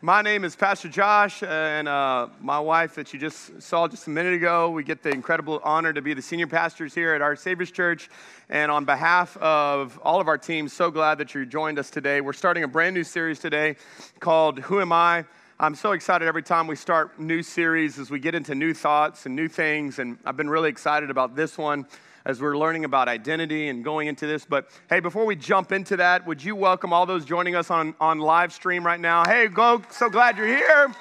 [0.00, 4.10] My name is Pastor Josh, and uh, my wife that you just saw just a
[4.10, 4.70] minute ago.
[4.70, 8.08] We get the incredible honor to be the senior pastors here at Our Savior's Church.
[8.48, 12.20] And on behalf of all of our team, so glad that you joined us today.
[12.20, 13.74] We're starting a brand new series today
[14.20, 15.24] called Who Am I?
[15.58, 19.26] I'm so excited every time we start new series as we get into new thoughts
[19.26, 19.98] and new things.
[19.98, 21.88] And I've been really excited about this one
[22.28, 24.44] as we're learning about identity and going into this.
[24.44, 27.94] But hey, before we jump into that, would you welcome all those joining us on,
[27.98, 29.24] on live stream right now?
[29.24, 30.92] Hey, go, so glad you're here.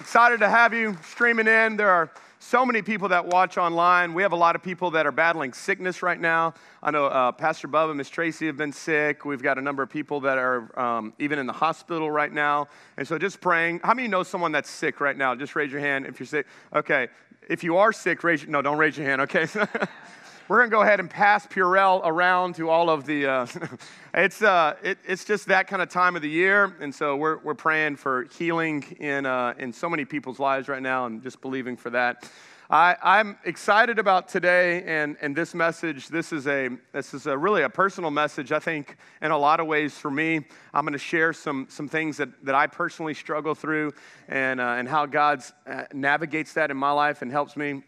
[0.00, 1.76] Excited to have you streaming in.
[1.76, 2.10] There are
[2.40, 4.12] so many people that watch online.
[4.12, 6.54] We have a lot of people that are battling sickness right now.
[6.82, 9.24] I know uh, Pastor Bub and Miss Tracy have been sick.
[9.24, 12.66] We've got a number of people that are um, even in the hospital right now.
[12.96, 13.82] And so just praying.
[13.84, 15.36] How many know someone that's sick right now?
[15.36, 16.46] Just raise your hand if you're sick.
[16.74, 17.06] Okay.
[17.48, 19.46] If you are sick, raise your, no, don't raise your hand, okay?
[20.46, 23.26] we're going to go ahead and pass Purell around to all of the.
[23.26, 23.46] Uh,
[24.14, 26.76] it's, uh, it, it's just that kind of time of the year.
[26.80, 30.82] And so we're, we're praying for healing in, uh, in so many people's lives right
[30.82, 32.28] now and just believing for that.
[32.68, 36.08] I, I'm excited about today and, and this message.
[36.08, 39.60] This is, a, this is a really a personal message, I think, in a lot
[39.60, 40.44] of ways for me.
[40.74, 43.92] I'm going to share some, some things that, that I personally struggle through
[44.28, 47.82] and, uh, and how God uh, navigates that in my life and helps me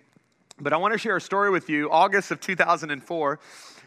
[0.58, 1.90] but I want to share a story with you.
[1.90, 3.38] August of 2004.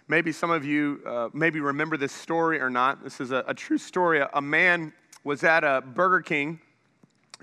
[0.08, 3.04] Maybe some of you uh, maybe remember this story or not.
[3.04, 4.22] This is a, a true story.
[4.34, 6.60] A, man was at a Burger King,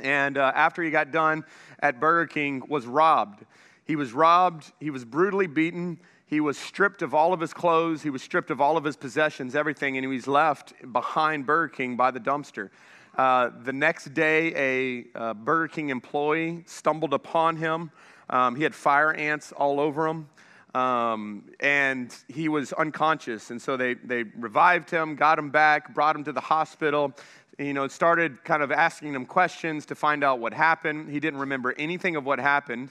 [0.00, 1.44] and uh, after he got done
[1.80, 3.44] at Burger King, was robbed.
[3.84, 4.72] He was robbed.
[4.80, 5.98] He was brutally beaten.
[6.26, 8.02] He was stripped of all of his clothes.
[8.02, 11.68] He was stripped of all of his possessions, everything, and he was left behind Burger
[11.68, 12.70] King by the dumpster.
[13.16, 17.90] Uh, the next day, a uh, Burger King employee stumbled upon him
[18.30, 20.28] um, he had fire ants all over him.
[20.74, 23.50] Um, and he was unconscious.
[23.50, 27.12] And so they, they revived him, got him back, brought him to the hospital.
[27.58, 31.10] You know, started kind of asking him questions to find out what happened.
[31.10, 32.90] He didn't remember anything of what happened.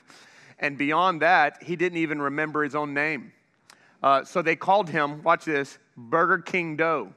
[0.60, 3.34] And beyond that, he didn't even remember his own name.
[4.02, 7.14] Uh, so they called him, watch this, Burger King Doe.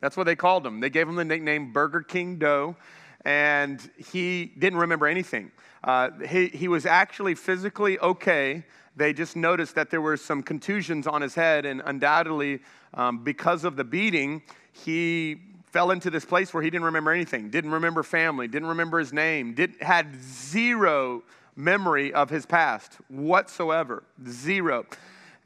[0.00, 0.80] That's what they called him.
[0.80, 2.76] They gave him the nickname Burger King Doe,
[3.24, 5.50] and he didn't remember anything.
[5.82, 8.64] Uh, he, he was actually physically okay.
[8.96, 12.60] They just noticed that there were some contusions on his head, and undoubtedly,
[12.94, 14.42] um, because of the beating,
[14.72, 18.98] he fell into this place where he didn't remember anything, didn't remember family, didn't remember
[18.98, 21.22] his name, Didn't had zero
[21.56, 24.02] memory of his past whatsoever.
[24.28, 24.86] Zero.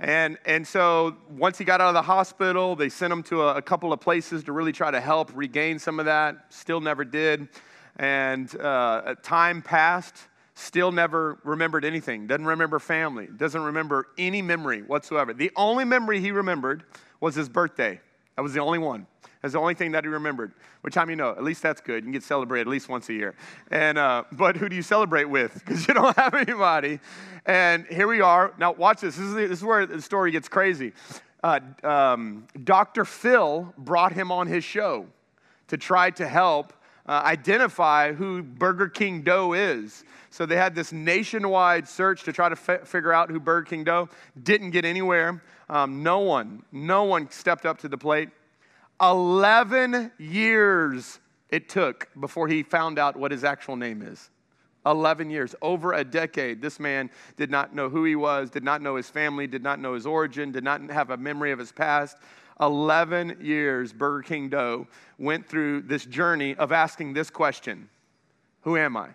[0.01, 3.57] And, and so once he got out of the hospital, they sent him to a,
[3.57, 6.53] a couple of places to really try to help regain some of that.
[6.53, 7.49] Still never did.
[7.97, 10.17] And uh, time passed,
[10.55, 12.27] still never remembered anything.
[12.27, 15.33] Doesn't remember family, doesn't remember any memory whatsoever.
[15.33, 16.85] The only memory he remembered
[17.21, 18.01] was his birthday.
[18.37, 19.07] That was the only one.
[19.43, 20.53] That's the only thing that he remembered.
[20.81, 21.31] Which time you know?
[21.31, 21.97] At least that's good.
[21.97, 23.35] You can get celebrated at least once a year.
[23.71, 25.53] And uh, but who do you celebrate with?
[25.65, 26.99] Because you don't have anybody.
[27.47, 28.55] And here we are.
[28.59, 29.17] Now watch this.
[29.17, 30.93] This is, this is where the story gets crazy.
[31.43, 33.05] Uh, um, Dr.
[33.05, 35.07] Phil brought him on his show
[35.69, 36.73] to try to help
[37.07, 40.05] uh, identify who Burger King Doe is.
[40.31, 43.85] So they had this nationwide search to try to f- figure out who Burger King
[43.85, 44.09] Doe.
[44.43, 45.43] Didn't get anywhere.
[45.69, 48.31] Um, no one, no one stepped up to the plate.
[49.01, 51.19] 11 years
[51.51, 54.31] it took before he found out what his actual name is.
[54.87, 56.61] 11 years, over a decade.
[56.61, 59.79] This man did not know who he was, did not know his family, did not
[59.79, 62.19] know his origin, did not have a memory of his past.
[62.61, 64.87] 11 years, Burger King Doe
[65.19, 67.89] went through this journey of asking this question
[68.63, 69.09] Who am I?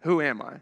[0.00, 0.54] Who am I?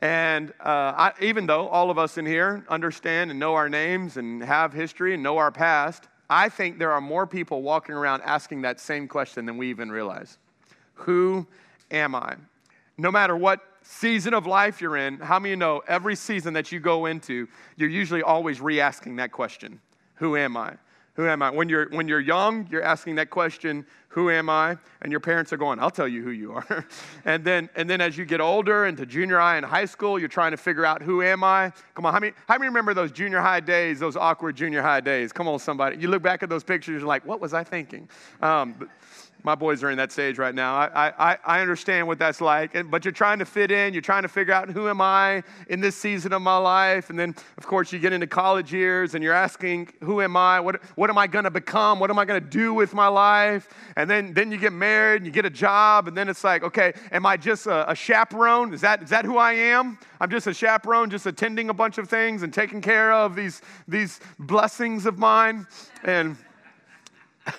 [0.00, 4.16] And uh, I, even though all of us in here understand and know our names
[4.16, 8.22] and have history and know our past, I think there are more people walking around
[8.22, 10.38] asking that same question than we even realize.
[10.94, 11.46] Who
[11.92, 12.34] am I?
[12.98, 16.72] No matter what season of life you're in, how many you know every season that
[16.72, 19.80] you go into, you're usually always re asking that question
[20.14, 20.76] who am I?
[21.14, 21.50] Who am I?
[21.50, 24.78] When you're, when you're young, you're asking that question, who am I?
[25.02, 26.86] And your parents are going, I'll tell you who you are.
[27.26, 30.28] and, then, and then as you get older into junior high and high school, you're
[30.28, 31.70] trying to figure out who am I?
[31.94, 35.00] Come on, how many, how many remember those junior high days, those awkward junior high
[35.00, 35.32] days?
[35.32, 35.98] Come on, somebody.
[35.98, 38.08] You look back at those pictures, you're like, what was I thinking?
[38.40, 38.88] Um, but,
[39.44, 40.74] my boys are in that stage right now.
[40.74, 42.76] I, I, I understand what that's like.
[42.90, 43.92] but you're trying to fit in.
[43.92, 47.10] You're trying to figure out who am I in this season of my life.
[47.10, 50.60] And then, of course, you get into college years and you're asking, who am I?
[50.60, 51.98] What, what am I going to become?
[51.98, 53.68] What am I going to do with my life?
[53.96, 56.06] And then, then you get married and you get a job.
[56.06, 58.72] And then it's like, okay, am I just a, a chaperone?
[58.72, 59.98] Is that, is that who I am?
[60.20, 63.60] I'm just a chaperone, just attending a bunch of things and taking care of these,
[63.88, 65.66] these blessings of mine.
[66.04, 66.36] And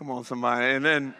[0.00, 0.64] Come on, somebody.
[0.64, 1.14] And then,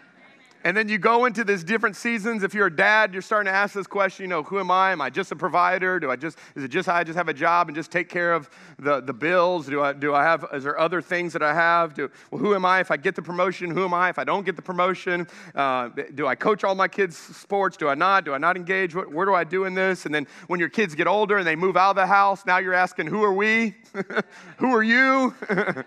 [0.65, 2.43] And then you go into these different seasons.
[2.43, 4.93] If you're a dad, you're starting to ask this question, you know, who am I?
[4.93, 6.00] Am I just a provider?
[6.00, 8.32] Do I just, is it just I just have a job and just take care
[8.32, 8.49] of
[8.79, 9.67] the, the bills?
[9.67, 11.93] Do I, do I have, is there other things that I have?
[11.93, 13.71] Do, well, who am I if I get the promotion?
[13.71, 15.29] Who am I if I don't get the promotion?
[15.55, 17.77] Uh, do I coach all my kids' sports?
[17.77, 18.25] Do I not?
[18.25, 18.94] Do I not engage?
[18.94, 20.06] What, where do I do in this?
[20.06, 22.56] And then when your kids get older and they move out of the house, now
[22.56, 23.75] you're asking, who are we?
[24.56, 25.35] who are you?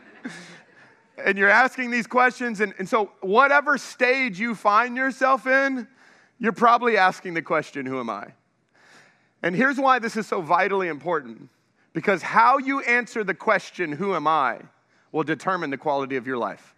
[1.17, 2.59] and you're asking these questions.
[2.59, 5.87] And, and so, whatever stage you find yourself in,
[6.39, 8.33] you're probably asking the question, Who am I?
[9.41, 11.49] And here's why this is so vitally important
[11.93, 14.59] because how you answer the question, Who am I,
[15.11, 16.73] will determine the quality of your life.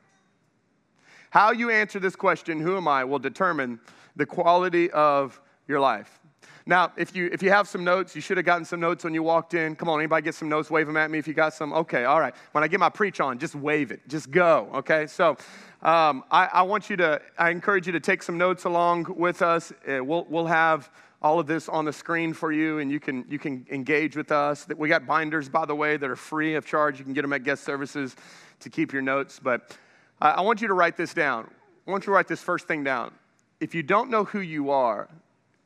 [1.29, 3.79] How you answer this question, Who am I, will determine
[4.15, 6.19] the quality of your life.
[6.67, 9.13] Now, if you, if you have some notes, you should have gotten some notes when
[9.13, 9.75] you walked in.
[9.75, 10.71] Come on, anybody get some notes?
[10.71, 11.71] Wave them at me if you got some.
[11.71, 12.33] Okay, all right.
[12.53, 14.01] When I get my preach on, just wave it.
[14.07, 15.05] Just go, okay?
[15.05, 15.37] So
[15.83, 19.43] um, I, I, want you to, I encourage you to take some notes along with
[19.43, 19.71] us.
[19.87, 20.89] Uh, we'll, we'll have
[21.21, 24.31] all of this on the screen for you and you can, you can engage with
[24.31, 24.65] us.
[24.75, 26.97] We got binders, by the way, that are free of charge.
[26.97, 28.15] You can get them at guest services
[28.61, 29.39] to keep your notes.
[29.39, 29.77] But
[30.19, 31.47] uh, I want you to write this down.
[31.87, 33.13] I want you to write this first thing down.
[33.59, 35.09] If you don't know who you are,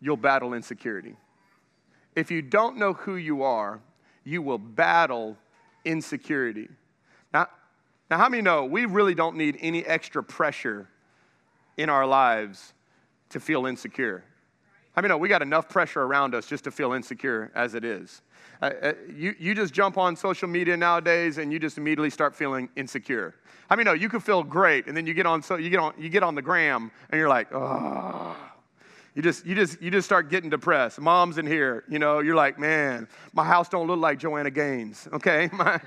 [0.02, 1.16] you'll battle insecurity.
[2.16, 3.82] If you don't know who you are,
[4.24, 5.38] you will battle
[5.86, 6.68] insecurity.
[7.34, 7.48] Now,
[8.10, 10.90] now, how many know we really don't need any extra pressure
[11.78, 12.74] in our lives
[13.30, 14.24] to feel insecure?
[14.94, 17.86] How many know we got enough pressure around us just to feel insecure as it
[17.86, 18.24] is?
[18.62, 22.36] Uh, uh, you, you just jump on social media nowadays and you just immediately start
[22.36, 23.36] feeling insecure.
[23.70, 25.80] How many know you can feel great and then you get on so you get
[25.80, 28.36] on you get on the gram and you're like, oh
[29.20, 30.98] you just, you just, you just start getting depressed.
[30.98, 35.10] Mom's in here, you know, you're like, man, my house don't look like Joanna Gaines,
[35.14, 35.50] okay?
[35.54, 35.82] My,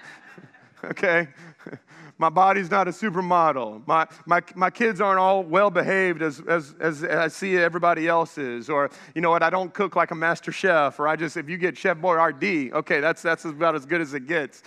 [0.85, 1.29] okay?
[2.19, 3.87] My body's not a supermodel.
[3.87, 8.37] My, my, my kids aren't all well behaved as, as, as I see everybody else
[8.37, 8.69] is.
[8.69, 11.01] Or, you know what, I don't cook like a master chef.
[11.01, 14.13] Or I just, if you get Chef Boyardee, okay, that's, that's about as good as
[14.13, 14.63] it gets.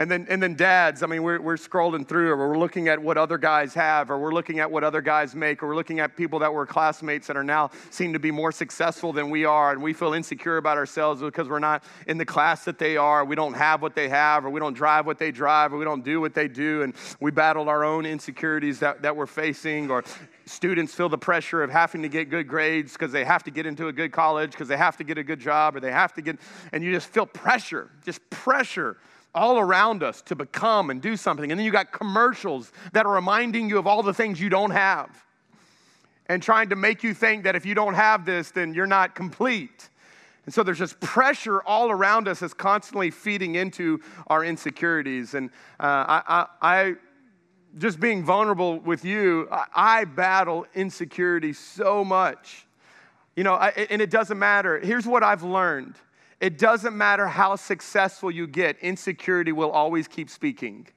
[0.00, 2.98] And then, and then dads, I mean, we're, we're scrolling through, or we're looking at
[2.98, 6.00] what other guys have, or we're looking at what other guys make, or we're looking
[6.00, 9.44] at people that were classmates that are now seem to be more successful than we
[9.44, 12.96] are, and we feel insecure about ourselves because we're not in the class that they
[12.96, 15.76] are, we don't have what they have, or we don't drive what they drive, or
[15.76, 19.26] we don't do what they do, and we battle our own insecurities that, that we're
[19.26, 20.02] facing, or
[20.46, 23.66] students feel the pressure of having to get good grades because they have to get
[23.66, 26.14] into a good college, because they have to get a good job, or they have
[26.14, 26.38] to get,
[26.72, 28.96] and you just feel pressure, just pressure
[29.34, 31.50] all around us to become and do something.
[31.50, 34.72] And then you got commercials that are reminding you of all the things you don't
[34.72, 35.10] have
[36.30, 39.14] and trying to make you think that if you don't have this, then you're not
[39.14, 39.88] complete.
[40.46, 45.34] And so there's just pressure all around us that's constantly feeding into our insecurities.
[45.34, 46.94] And uh, I, I, I,
[47.78, 52.66] just being vulnerable with you, I, I battle insecurity so much.
[53.36, 54.80] You know, I, and it doesn't matter.
[54.80, 55.94] Here's what I've learned
[56.40, 60.88] it doesn't matter how successful you get, insecurity will always keep speaking.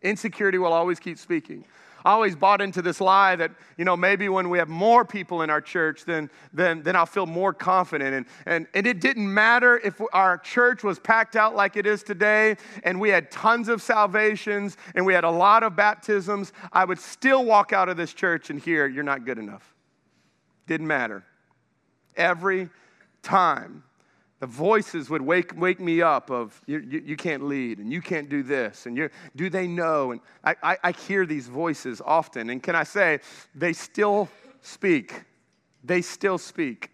[0.00, 1.64] Insecurity will always keep speaking.
[2.04, 5.40] I always bought into this lie that, you know, maybe when we have more people
[5.40, 8.14] in our church, then, then, then I'll feel more confident.
[8.14, 12.02] And, and, and it didn't matter if our church was packed out like it is
[12.02, 16.84] today and we had tons of salvations and we had a lot of baptisms, I
[16.84, 19.74] would still walk out of this church and hear, you're not good enough.
[20.66, 21.24] Didn't matter.
[22.16, 22.68] Every
[23.24, 23.82] time,
[24.44, 28.02] the voices would wake, wake me up of you, you, you can't lead and you
[28.02, 30.12] can't do this and you do they know?
[30.12, 32.50] And I, I, I hear these voices often.
[32.50, 33.20] And can i say
[33.54, 34.28] they still
[34.60, 35.22] speak.
[35.82, 36.90] They still speak.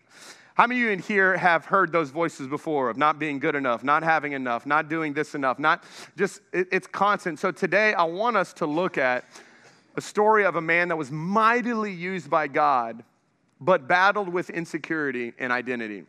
[0.55, 3.57] How many of you in here have heard those voices before of not being good
[3.57, 5.83] enough, not having enough, not doing this enough, not
[6.17, 7.39] just, it, it's constant.
[7.39, 9.25] So today I want us to look at
[9.97, 13.03] a story of a man that was mightily used by God,
[13.61, 16.05] but battled with insecurity and identity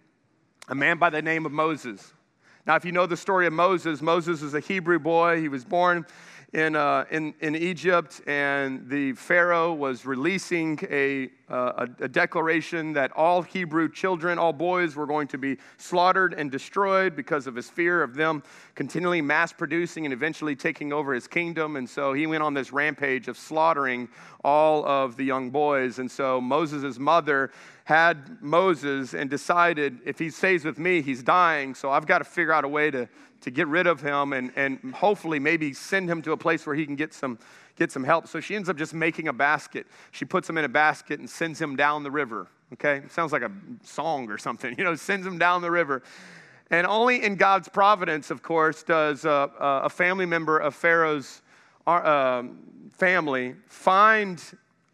[0.72, 2.14] a man by the name of Moses.
[2.66, 5.42] Now, if you know the story of Moses, Moses is a Hebrew boy.
[5.42, 6.06] He was born
[6.54, 12.94] in, uh, in, in Egypt, and the Pharaoh was releasing a, uh, a, a, declaration
[12.94, 17.56] that all Hebrew children, all boys, were going to be slaughtered and destroyed because of
[17.56, 18.42] his fear of them
[18.76, 21.76] continually mass producing and eventually taking over his kingdom.
[21.76, 24.08] And so he went on this rampage of slaughtering
[24.44, 26.00] all of the young boys.
[26.00, 27.52] And so Moses' mother
[27.92, 31.76] had Moses and decided if he stays with me, he's dying.
[31.76, 33.10] So I've got to figure out a way to,
[33.42, 36.74] to get rid of him and, and hopefully maybe send him to a place where
[36.74, 37.38] he can get some,
[37.76, 38.30] get some help.
[38.30, 39.88] So she ends up just making a basket.
[40.12, 42.48] She puts him in a basket and sends him down the river.
[42.72, 43.02] Okay?
[43.10, 43.52] Sounds like a
[43.84, 44.74] song or something.
[44.78, 46.02] You know, sends him down the river.
[46.70, 51.42] And only in God's providence, of course, does uh, a family member of Pharaoh's
[51.86, 52.44] uh,
[52.94, 54.42] family find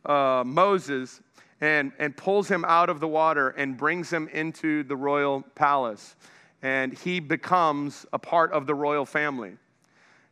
[0.03, 1.21] uh, Moses
[1.61, 6.15] and, and pulls him out of the water and brings him into the royal palace.
[6.61, 9.57] And he becomes a part of the royal family.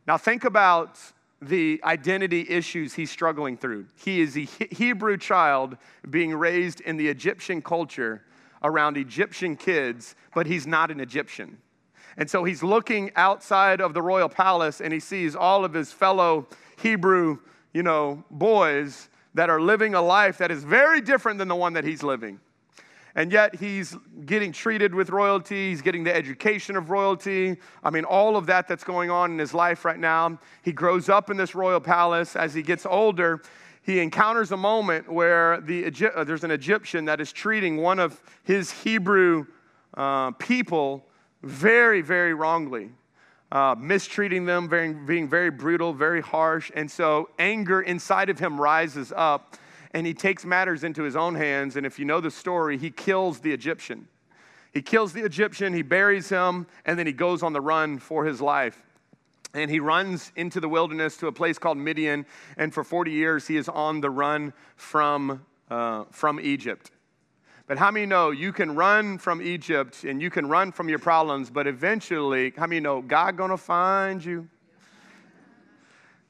[0.06, 0.98] Now, think about
[1.42, 3.86] the identity issues he's struggling through.
[3.96, 5.76] He is a Hebrew child
[6.08, 8.22] being raised in the Egyptian culture
[8.62, 11.58] around Egyptian kids, but he's not an Egyptian.
[12.16, 15.92] And so he's looking outside of the royal palace and he sees all of his
[15.92, 16.46] fellow
[16.78, 17.38] Hebrew,
[17.74, 21.74] you know, boys that are living a life that is very different than the one
[21.74, 22.40] that he's living.
[23.14, 27.56] And yet he's getting treated with royalty, he's getting the education of royalty.
[27.84, 30.38] I mean, all of that that's going on in his life right now.
[30.62, 32.34] He grows up in this royal palace.
[32.34, 33.42] As he gets older,
[33.82, 38.20] he encounters a moment where the, uh, there's an Egyptian that is treating one of
[38.42, 39.46] his Hebrew
[39.94, 41.06] uh, people
[41.42, 42.90] very, very wrongly
[43.56, 46.70] uh, mistreating them, very, being very brutal, very harsh.
[46.74, 49.56] And so anger inside of him rises up
[49.92, 51.76] and he takes matters into his own hands.
[51.76, 54.08] And if you know the story, he kills the Egyptian.
[54.74, 58.26] He kills the Egyptian, he buries him, and then he goes on the run for
[58.26, 58.82] his life.
[59.54, 62.26] And he runs into the wilderness to a place called Midian.
[62.58, 66.90] And for 40 years, he is on the run from, uh, from Egypt.
[67.66, 71.00] But how many know you can run from Egypt and you can run from your
[71.00, 74.48] problems, but eventually, how many know God gonna find you?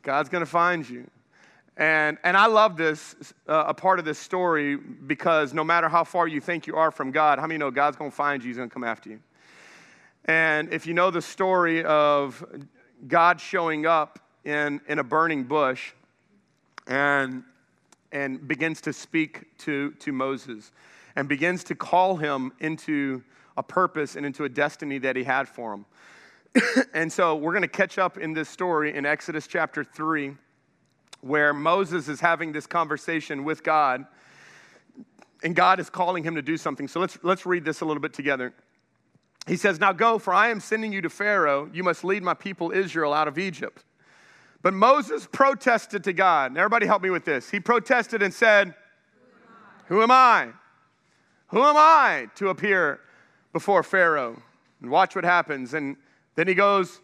[0.02, 1.10] God's gonna find you.
[1.76, 6.04] And, and I love this, uh, a part of this story, because no matter how
[6.04, 8.56] far you think you are from God, how many know God's gonna find you, He's
[8.56, 9.20] gonna come after you?
[10.24, 12.42] And if you know the story of
[13.06, 15.92] God showing up in, in a burning bush
[16.86, 17.44] and,
[18.10, 20.72] and begins to speak to, to Moses,
[21.16, 23.22] and begins to call him into
[23.56, 25.86] a purpose and into a destiny that he had for him.
[26.94, 30.36] and so we're going to catch up in this story in Exodus chapter 3,
[31.22, 34.04] where Moses is having this conversation with God,
[35.42, 36.86] and God is calling him to do something.
[36.86, 38.52] So let's, let's read this a little bit together.
[39.46, 41.70] He says, Now go, for I am sending you to Pharaoh.
[41.72, 43.84] You must lead my people Israel out of Egypt.
[44.62, 46.56] But Moses protested to God.
[46.56, 47.50] Everybody help me with this.
[47.50, 48.74] He protested and said,
[49.86, 50.46] Who am I?
[50.46, 50.65] Who am I?
[51.48, 53.00] Who am I to appear
[53.52, 54.42] before Pharaoh?
[54.80, 55.74] And watch what happens.
[55.74, 55.96] And
[56.34, 57.00] then he goes,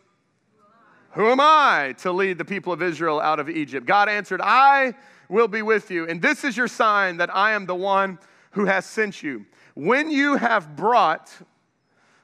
[1.13, 3.87] Who am I to lead the people of Israel out of Egypt?
[3.87, 4.95] God answered, I
[5.29, 6.09] will be with you.
[6.09, 8.19] And this is your sign that I am the one
[8.53, 9.47] who has sent you.
[9.75, 11.33] When you have brought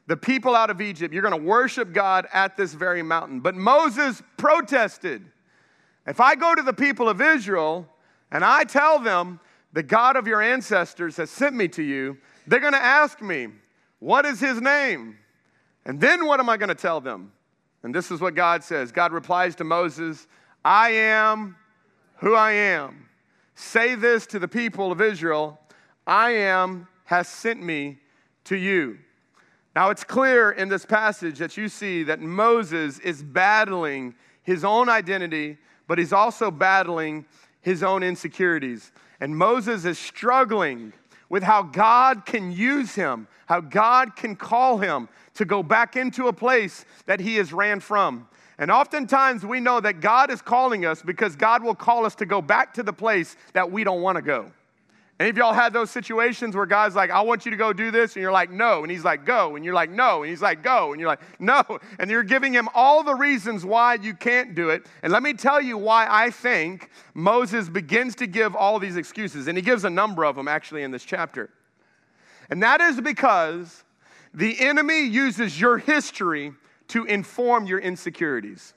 [0.06, 3.40] the people out of Egypt, you're going to worship God at this very mountain.
[3.40, 5.24] But Moses protested.
[6.06, 7.86] If I go to the people of Israel
[8.30, 9.40] and I tell them,
[9.72, 13.48] the God of your ancestors has sent me to you, they're going to ask me,
[13.98, 15.18] What is his name?
[15.84, 17.32] And then what am I going to tell them?
[17.82, 20.26] And this is what God says God replies to Moses,
[20.64, 21.56] I am
[22.16, 23.08] who I am.
[23.54, 25.58] Say this to the people of Israel
[26.06, 27.98] I am has sent me
[28.44, 28.98] to you.
[29.74, 34.88] Now, it's clear in this passage that you see that Moses is battling his own
[34.88, 37.26] identity, but he's also battling
[37.60, 38.92] his own insecurities.
[39.20, 40.92] And Moses is struggling
[41.28, 46.28] with how God can use him, how God can call him to go back into
[46.28, 48.28] a place that he has ran from.
[48.58, 52.26] And oftentimes we know that God is calling us because God will call us to
[52.26, 54.50] go back to the place that we don't want to go.
[55.20, 57.90] Any of y'all had those situations where God's like, I want you to go do
[57.90, 58.82] this, and you're like, no.
[58.82, 59.56] And he's like, go.
[59.56, 60.22] And you're like, no.
[60.22, 60.92] And he's like, go.
[60.92, 61.62] And you're like, no.
[61.98, 64.86] And you're giving him all the reasons why you can't do it.
[65.02, 69.48] And let me tell you why I think Moses begins to give all these excuses.
[69.48, 71.50] And he gives a number of them actually in this chapter.
[72.50, 73.82] And that is because
[74.32, 76.52] the enemy uses your history
[76.88, 78.74] to inform your insecurities.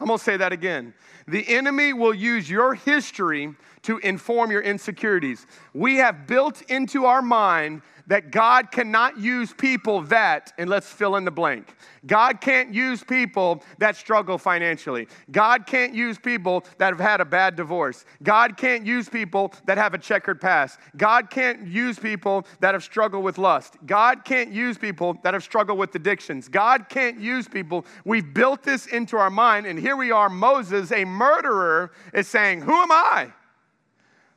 [0.00, 0.94] I'm gonna say that again.
[1.26, 5.46] The enemy will use your history to inform your insecurities.
[5.72, 11.16] We have built into our mind that God cannot use people that, and let's fill
[11.16, 11.74] in the blank.
[12.06, 15.08] God can't use people that struggle financially.
[15.30, 18.04] God can't use people that have had a bad divorce.
[18.22, 20.78] God can't use people that have a checkered past.
[20.96, 23.76] God can't use people that have struggled with lust.
[23.86, 26.48] God can't use people that have struggled with addictions.
[26.48, 27.86] God can't use people.
[28.04, 32.62] We've built this into our mind, and here we are, Moses, a murderer, is saying,
[32.62, 33.32] Who am I?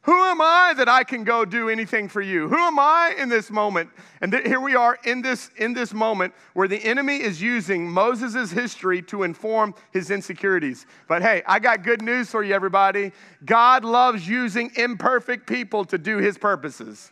[0.08, 2.48] Who am I that I can go do anything for you?
[2.48, 3.90] Who am I in this moment?
[4.22, 7.92] And th- here we are in this, in this moment where the enemy is using
[7.92, 10.86] Moses' history to inform his insecurities.
[11.10, 13.12] But hey, I got good news for you, everybody.
[13.44, 17.12] God loves using imperfect people to do his purposes.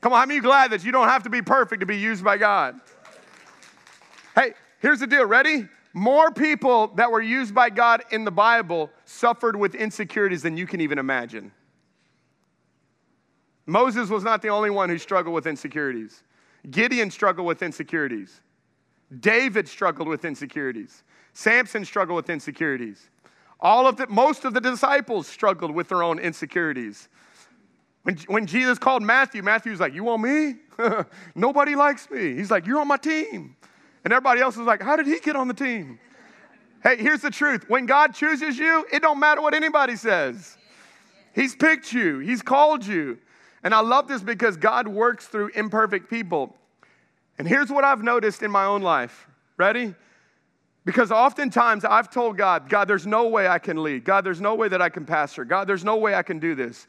[0.00, 2.24] Come on, how many glad that you don't have to be perfect to be used
[2.24, 2.80] by God?
[4.34, 5.26] Hey, here's the deal.
[5.26, 5.68] Ready?
[5.94, 10.66] more people that were used by God in the Bible suffered with insecurities than you
[10.66, 11.50] can even imagine.
[13.68, 16.22] Moses was not the only one who struggled with insecurities.
[16.70, 18.40] Gideon struggled with insecurities.
[19.20, 21.04] David struggled with insecurities.
[21.34, 23.10] Samson struggled with insecurities.
[23.60, 27.10] All of the, most of the disciples struggled with their own insecurities.
[28.04, 30.54] When, when Jesus called Matthew, Matthew's like, You want me?
[31.34, 32.36] Nobody likes me.
[32.36, 33.54] He's like, You're on my team.
[34.02, 35.98] And everybody else was like, How did he get on the team?
[36.82, 37.68] Hey, here's the truth.
[37.68, 40.56] When God chooses you, it don't matter what anybody says.
[41.34, 43.18] He's picked you, He's called you.
[43.62, 46.54] And I love this because God works through imperfect people.
[47.38, 49.28] And here's what I've noticed in my own life.
[49.56, 49.94] Ready?
[50.84, 54.04] Because oftentimes I've told God, God, there's no way I can lead.
[54.04, 55.44] God, there's no way that I can pastor.
[55.44, 56.86] God, there's no way I can do this.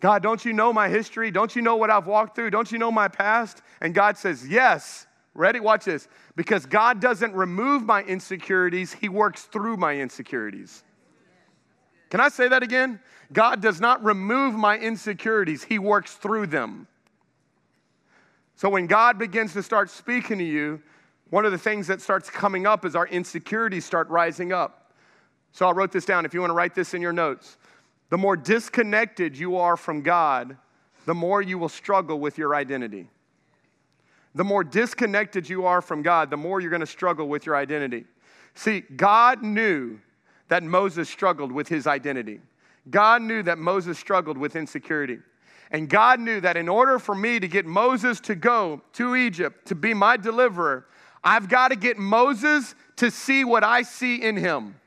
[0.00, 1.30] God, don't you know my history?
[1.30, 2.50] Don't you know what I've walked through?
[2.50, 3.62] Don't you know my past?
[3.80, 5.06] And God says, Yes.
[5.34, 5.60] Ready?
[5.60, 6.08] Watch this.
[6.36, 10.82] Because God doesn't remove my insecurities, He works through my insecurities.
[12.12, 13.00] Can I say that again?
[13.32, 16.86] God does not remove my insecurities, He works through them.
[18.54, 20.82] So when God begins to start speaking to you,
[21.30, 24.92] one of the things that starts coming up is our insecurities start rising up.
[25.52, 26.26] So I wrote this down.
[26.26, 27.56] If you want to write this in your notes,
[28.10, 30.58] the more disconnected you are from God,
[31.06, 33.08] the more you will struggle with your identity.
[34.34, 37.56] The more disconnected you are from God, the more you're going to struggle with your
[37.56, 38.04] identity.
[38.54, 39.98] See, God knew
[40.52, 42.38] that Moses struggled with his identity.
[42.90, 45.16] God knew that Moses struggled with insecurity.
[45.70, 49.68] And God knew that in order for me to get Moses to go to Egypt
[49.68, 50.84] to be my deliverer,
[51.24, 54.78] I've got to get Moses to see what I see in him.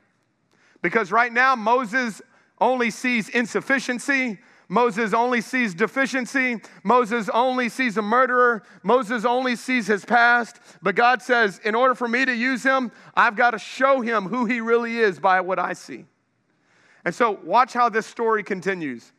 [0.82, 2.22] Because right now, Moses
[2.60, 4.38] only sees insufficiency.
[4.68, 6.60] Moses only sees deficiency.
[6.82, 8.62] Moses only sees a murderer.
[8.82, 10.58] Moses only sees his past.
[10.82, 14.24] But God says, in order for me to use him, I've got to show him
[14.24, 16.04] who he really is by what I see.
[17.04, 19.12] And so, watch how this story continues.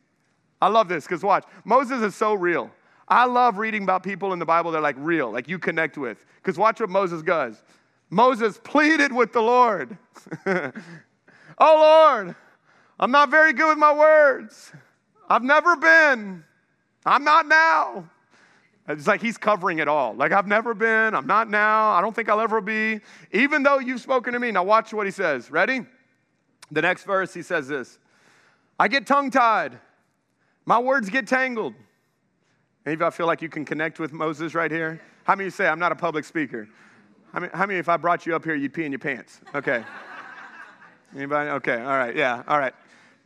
[0.60, 2.70] I love this because watch, Moses is so real.
[3.08, 5.96] I love reading about people in the Bible that are like real, like you connect
[5.96, 6.26] with.
[6.36, 7.62] Because watch what Moses does.
[8.10, 9.96] Moses pleaded with the Lord.
[10.46, 10.72] oh
[11.58, 12.34] Lord,
[13.00, 14.72] I'm not very good with my words.
[15.28, 16.44] I've never been.
[17.04, 18.08] I'm not now.
[18.88, 20.14] It's like he's covering it all.
[20.14, 21.14] Like, I've never been.
[21.14, 21.90] I'm not now.
[21.90, 23.00] I don't think I'll ever be.
[23.32, 24.50] Even though you've spoken to me.
[24.50, 25.50] Now, watch what he says.
[25.50, 25.84] Ready?
[26.70, 27.98] The next verse, he says this
[28.78, 29.78] I get tongue tied,
[30.64, 31.74] my words get tangled.
[32.86, 35.00] Any of y'all feel like you can connect with Moses right here?
[35.24, 36.68] How many say, I'm not a public speaker?
[37.32, 39.40] How many, how many if I brought you up here, you'd pee in your pants?
[39.54, 39.84] Okay.
[41.14, 41.50] Anybody?
[41.50, 42.72] Okay, all right, yeah, all right.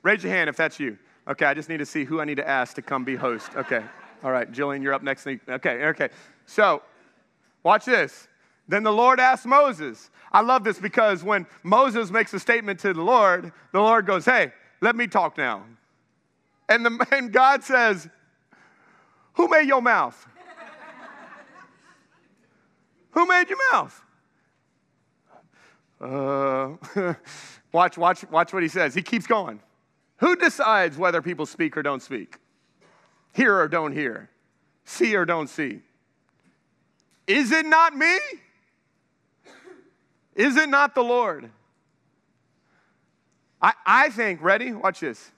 [0.02, 0.98] Raise your hand if that's you.
[1.28, 3.50] Okay, I just need to see who I need to ask to come be host.
[3.56, 3.82] Okay,
[4.24, 5.26] all right, Jillian, you're up next.
[5.26, 6.08] Okay, okay.
[6.46, 6.82] So,
[7.62, 8.28] watch this.
[8.68, 10.10] Then the Lord asked Moses.
[10.32, 14.24] I love this because when Moses makes a statement to the Lord, the Lord goes,
[14.24, 15.64] Hey, let me talk now.
[16.68, 18.08] And, the, and God says,
[19.34, 20.26] Who made your mouth?
[23.10, 24.04] Who made your mouth?
[26.00, 27.14] Uh,
[27.72, 28.94] watch, watch, watch what he says.
[28.94, 29.60] He keeps going.
[30.22, 32.36] Who decides whether people speak or don't speak?
[33.32, 34.30] Hear or don't hear?
[34.84, 35.80] See or don't see?
[37.26, 38.18] Is it not me?
[40.36, 41.50] Is it not the Lord?
[43.60, 44.70] I, I think, ready?
[44.70, 45.32] Watch this.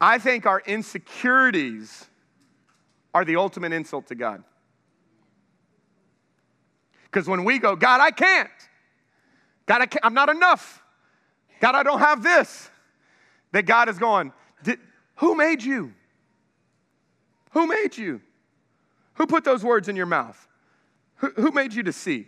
[0.00, 2.06] I think our insecurities
[3.12, 4.44] are the ultimate insult to God.
[7.04, 8.48] Because when we go, God, I can't.
[9.66, 10.04] God, I can't.
[10.04, 10.84] I'm not enough.
[11.60, 12.68] God, I don't have this
[13.52, 14.32] that God is going,
[15.16, 15.92] Who made you?
[17.52, 18.20] Who made you?
[19.14, 20.48] Who put those words in your mouth?
[21.16, 22.26] Who, who made you to see?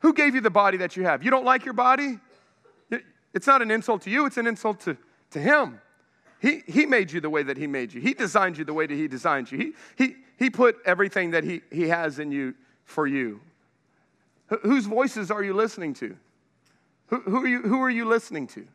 [0.00, 1.24] Who gave you the body that you have?
[1.24, 2.20] You don't like your body?
[3.34, 4.96] It's not an insult to you, it's an insult to,
[5.32, 5.80] to Him.
[6.40, 8.00] He, he made you the way that He made you.
[8.00, 9.58] He designed you the way that He designed you.
[9.58, 13.40] He, he, he put everything that he, he has in you for you.
[14.62, 16.16] Whose voices are you listening to?
[17.08, 18.66] Who, who, are you, who are you listening to?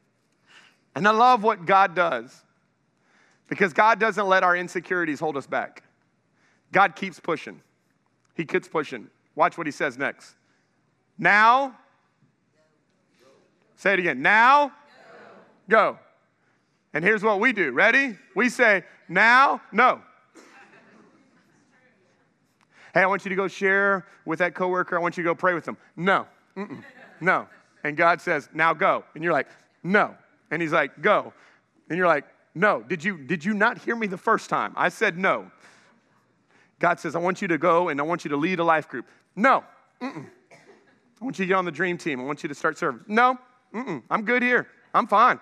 [0.95, 2.43] And I love what God does
[3.47, 5.84] because God doesn't let our insecurities hold us back.
[6.71, 7.62] God keeps pushing.
[8.36, 9.08] He keeps pushing.
[9.36, 10.36] Watch what he says next.
[11.17, 11.75] Now,
[13.75, 14.21] say it again.
[14.21, 14.71] Now,
[15.69, 15.99] go.
[16.93, 17.71] And here's what we do.
[17.71, 18.17] Ready?
[18.36, 20.01] We say, now, no.
[22.93, 24.97] Hey, I want you to go share with that coworker.
[24.97, 25.77] I want you to go pray with them.
[25.95, 26.27] No,
[27.21, 27.47] no.
[27.84, 29.06] And God says, now go.
[29.15, 29.47] And you're like,
[29.84, 30.15] no.
[30.52, 31.34] And he's like, Go.
[31.90, 32.82] And you're like, No.
[32.82, 34.74] Did you, did you not hear me the first time?
[34.76, 35.50] I said no.
[36.80, 38.88] God says, I want you to go and I want you to lead a life
[38.88, 39.06] group.
[39.36, 39.64] No.
[40.02, 40.28] Mm-mm.
[41.22, 42.20] I want you to get on the dream team.
[42.20, 43.02] I want you to start serving.
[43.08, 43.38] No,
[44.10, 44.68] I'm good here.
[44.94, 45.40] I'm fine.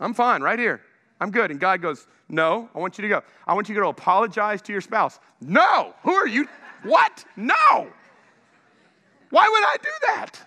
[0.00, 0.82] I'm fine right here.
[1.20, 1.52] I'm good.
[1.52, 3.22] And God goes, No, I want you to go.
[3.46, 5.20] I want you to go apologize to your spouse.
[5.40, 6.48] No, who are you?
[6.82, 7.24] What?
[7.36, 7.88] No.
[9.30, 10.40] Why would I do that?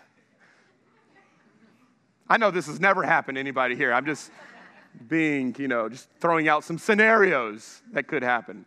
[2.30, 3.94] I know this has never happened to anybody here.
[3.94, 4.32] I'm just
[5.08, 8.66] being, you know, just throwing out some scenarios that could happen.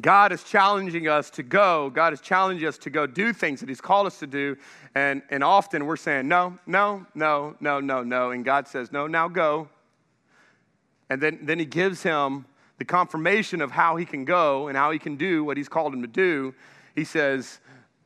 [0.00, 1.90] God is challenging us to go.
[1.90, 4.56] God is challenging us to go do things that He's called us to do.
[4.94, 8.30] And, and often we're saying, no, no, no, no, no, no.
[8.30, 9.68] And God says, no, now go.
[11.10, 12.46] And then, then He gives him
[12.78, 15.92] the confirmation of how he can go and how he can do what He's called
[15.92, 16.54] him to do.
[16.94, 17.59] He says,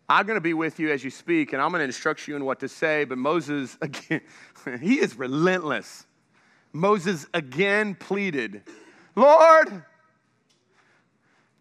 [0.09, 2.37] I'm going to be with you as you speak, and I'm going to instruct you
[2.37, 3.05] in what to say.
[3.05, 4.21] But Moses, again,
[4.81, 6.07] he is relentless.
[6.73, 8.63] Moses again pleaded,
[9.15, 9.85] Lord,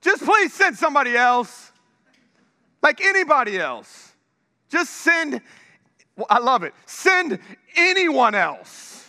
[0.02, 1.72] just please send somebody else,
[2.82, 4.12] like anybody else.
[4.70, 5.40] Just send,
[6.30, 7.38] I love it, send
[7.76, 9.08] anyone else.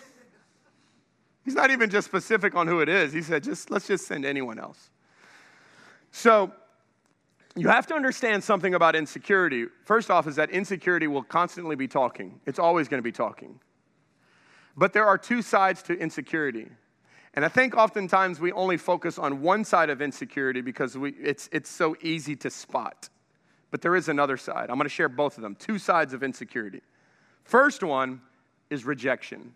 [1.44, 3.12] He's not even just specific on who it is.
[3.12, 4.90] He said, just let's just send anyone else.
[6.11, 6.53] So
[7.57, 9.67] you have to understand something about insecurity.
[9.85, 12.40] First off, is that insecurity will constantly be talking.
[12.47, 13.61] It's always going to be talking.
[14.77, 16.67] But there are two sides to insecurity.
[17.35, 21.49] And I think oftentimes we only focus on one side of insecurity because we, it's,
[21.53, 23.09] it's so easy to spot.
[23.71, 24.71] But there is another side.
[24.71, 26.81] I'm going to share both of them two sides of insecurity.
[27.45, 28.21] First one
[28.71, 29.53] is rejection.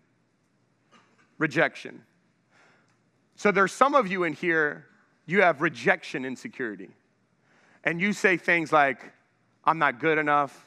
[1.37, 2.03] Rejection.
[3.35, 4.85] So there's some of you in here,
[5.25, 6.89] you have rejection insecurity.
[7.83, 9.11] And you say things like,
[9.63, 10.65] I'm not good enough,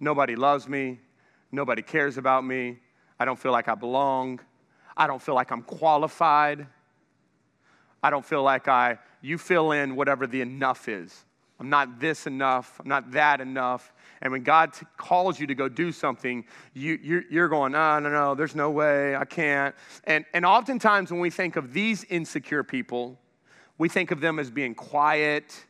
[0.00, 0.98] nobody loves me,
[1.52, 2.78] nobody cares about me,
[3.18, 4.40] I don't feel like I belong.
[4.96, 6.66] I don't feel like I'm qualified.
[8.02, 11.24] I don't feel like I, you fill in whatever the enough is.
[11.58, 12.80] I'm not this enough.
[12.80, 13.92] I'm not that enough.
[14.20, 17.98] And when God t- calls you to go do something, you, you're, you're going, no,
[18.00, 19.74] no, no, there's no way, I can't.
[20.04, 23.18] And, and oftentimes when we think of these insecure people,
[23.78, 25.64] we think of them as being quiet,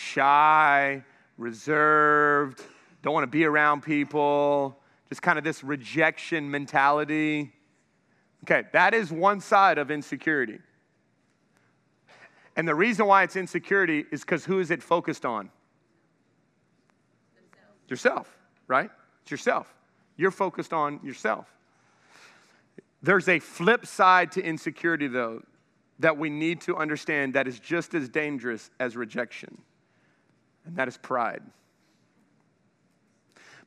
[0.00, 1.04] shy,
[1.36, 2.62] reserved,
[3.02, 7.52] don't want to be around people, just kind of this rejection mentality.
[8.44, 10.58] Okay, that is one side of insecurity.
[12.56, 15.50] And the reason why it's insecurity is because who is it focused on?
[17.88, 18.36] Yourself,
[18.68, 18.90] right?
[19.22, 19.66] It's yourself.
[20.16, 21.46] You're focused on yourself.
[23.02, 25.42] There's a flip side to insecurity, though,
[25.98, 29.58] that we need to understand that is just as dangerous as rejection,
[30.66, 31.42] and that is pride.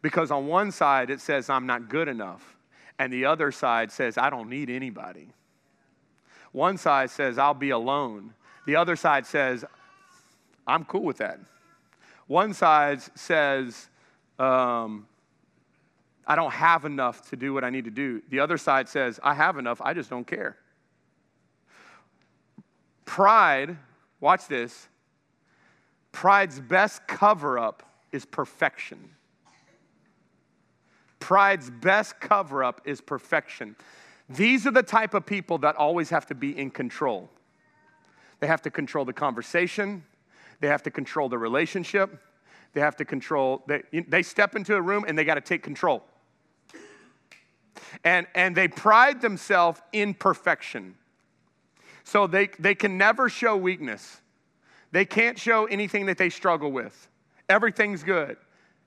[0.02, 2.56] Because on one side, it says, I'm not good enough.
[3.00, 5.30] And the other side says, I don't need anybody.
[6.52, 8.34] One side says, I'll be alone.
[8.66, 9.66] The other side says,
[10.68, 11.40] I'm cool with that.
[12.28, 13.90] One side says,
[14.40, 15.08] um,
[16.26, 18.22] I don't have enough to do what I need to do.
[18.30, 20.58] The other side says, I have enough, I just don't care.
[23.06, 23.78] Pride,
[24.20, 24.88] watch this,
[26.14, 29.10] pride's best cover up is perfection.
[31.20, 33.76] Pride's best cover up is perfection.
[34.30, 37.30] These are the type of people that always have to be in control.
[38.40, 40.04] They have to control the conversation,
[40.60, 42.18] they have to control the relationship,
[42.74, 45.64] they have to control, they, they step into a room and they got to take
[45.64, 46.04] control.
[48.04, 50.96] And, and they pride themselves in perfection.
[52.04, 54.22] So they, they can never show weakness.
[54.94, 57.08] They can't show anything that they struggle with.
[57.50, 58.38] Everything's good.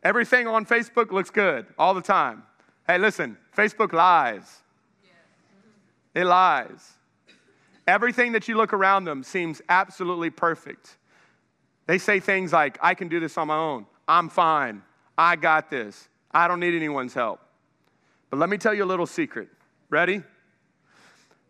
[0.05, 2.45] Everything on Facebook looks good all the time.
[2.87, 4.63] Hey, listen, Facebook lies.
[6.15, 6.93] It lies.
[7.89, 10.97] Everything that you look around them seems absolutely perfect.
[11.87, 13.87] They say things like, I can do this on my own.
[14.07, 14.83] I'm fine.
[15.19, 16.09] I got this.
[16.31, 17.41] I don't need anyone's help.
[18.31, 19.49] But let me tell you a little secret.
[19.91, 20.23] Ready?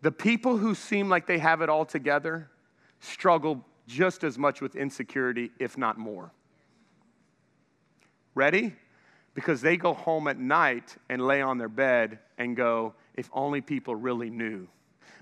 [0.00, 2.48] The people who seem like they have it all together
[3.00, 6.32] struggle just as much with insecurity, if not more.
[8.34, 8.74] Ready?
[9.34, 13.60] Because they go home at night and lay on their bed and go, if only
[13.60, 14.66] people really knew.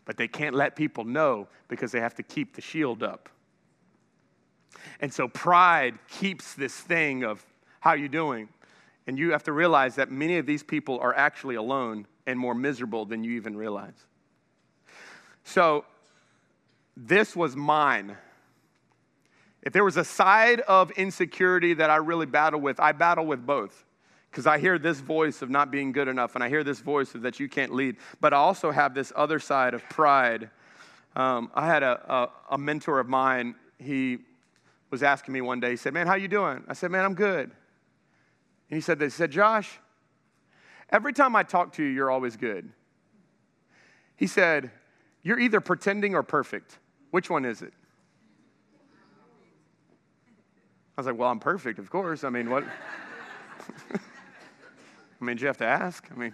[0.04, 3.28] But they can't let people know because they have to keep the shield up.
[5.00, 7.44] And so pride keeps this thing of
[7.80, 8.48] how you doing?
[9.06, 12.54] And you have to realize that many of these people are actually alone and more
[12.54, 14.06] miserable than you even realize.
[15.44, 15.84] So
[16.96, 18.16] this was mine.
[19.64, 23.44] If there was a side of insecurity that I really battle with, I battle with
[23.44, 23.84] both.
[24.30, 27.14] Because I hear this voice of not being good enough, and I hear this voice
[27.14, 27.96] of that you can't lead.
[28.20, 30.50] But I also have this other side of pride.
[31.16, 33.54] Um, I had a, a, a mentor of mine.
[33.78, 34.18] He
[34.90, 35.70] was asking me one day.
[35.70, 37.52] He said, "Man, how you doing?" I said, "Man, I'm good."
[38.70, 39.78] And he said, They said, Josh,
[40.90, 42.70] every time I talk to you, you're always good.
[44.16, 44.70] He said,
[45.22, 46.78] You're either pretending or perfect.
[47.10, 47.72] Which one is it?
[50.96, 52.24] I was like, Well, I'm perfect, of course.
[52.24, 52.64] I mean, what?
[53.94, 56.06] I mean, do you have to ask?
[56.14, 56.32] I mean,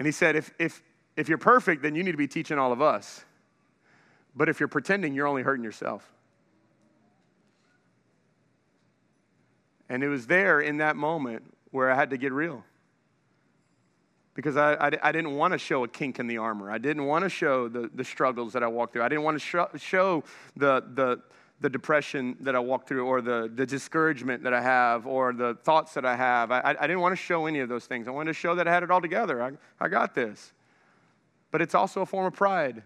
[0.00, 0.82] and he said, if, if,
[1.14, 3.22] if you're perfect, then you need to be teaching all of us.
[4.34, 6.10] But if you're pretending, you're only hurting yourself.
[9.90, 12.64] And it was there in that moment where I had to get real.
[14.32, 16.70] Because I, I, I didn't want to show a kink in the armor.
[16.70, 19.02] I didn't want to show the, the struggles that I walked through.
[19.02, 20.24] I didn't want to show, show
[20.56, 21.20] the, the,
[21.60, 25.56] the depression that I walk through or the, the discouragement that I have or the
[25.62, 26.50] thoughts that I have.
[26.50, 28.08] I, I didn't want to show any of those things.
[28.08, 29.42] I wanted to show that I had it all together.
[29.42, 30.52] I, I got this.
[31.50, 32.82] But it's also a form of pride,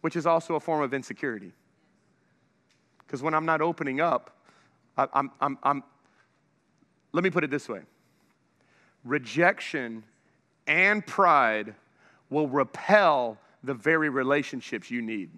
[0.00, 1.52] which is also a form of insecurity.
[2.98, 4.38] Because when I'm not opening up,
[4.96, 5.84] I, I'm, I'm, I'm,
[7.12, 7.82] let me put it this way
[9.04, 10.02] rejection
[10.66, 11.74] and pride
[12.28, 15.30] will repel the very relationships you need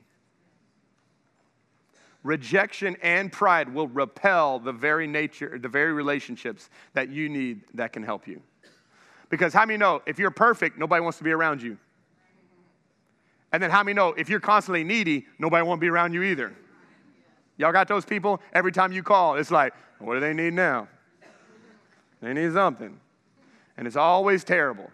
[2.23, 7.93] rejection and pride will repel the very nature, the very relationships that you need that
[7.93, 8.43] can help you.
[9.31, 11.79] Because how many know if you're perfect, nobody wants to be around you?
[13.53, 16.55] And then how many know if you're constantly needy, nobody to be around you either?
[17.57, 18.41] Y'all got those people?
[18.53, 20.89] Every time you call, it's like, what do they need now?
[22.21, 22.99] They need something.
[23.77, 24.91] And it's always terrible.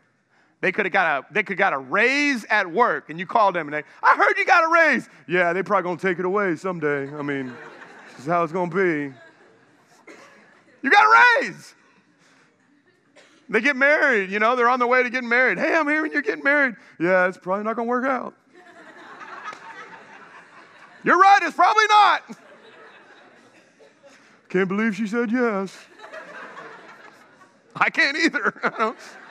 [0.65, 3.55] They could have got a they could got a raise at work, and you called
[3.55, 5.11] them and they, I heard you got a raise.
[5.29, 7.15] Yeah, they probably gonna take it away someday.
[7.15, 7.53] I mean,
[8.13, 9.13] this is how it's gonna be.
[10.81, 11.75] You got a raise.
[13.51, 15.59] They get married, you know, they're on the way to getting married.
[15.59, 16.77] Hey, I'm hearing you're getting married.
[16.99, 18.33] Yeah, it's probably not gonna work out.
[21.03, 22.23] You're right, it's probably not.
[24.49, 25.77] Can't believe she said yes.
[27.77, 28.95] I can't either.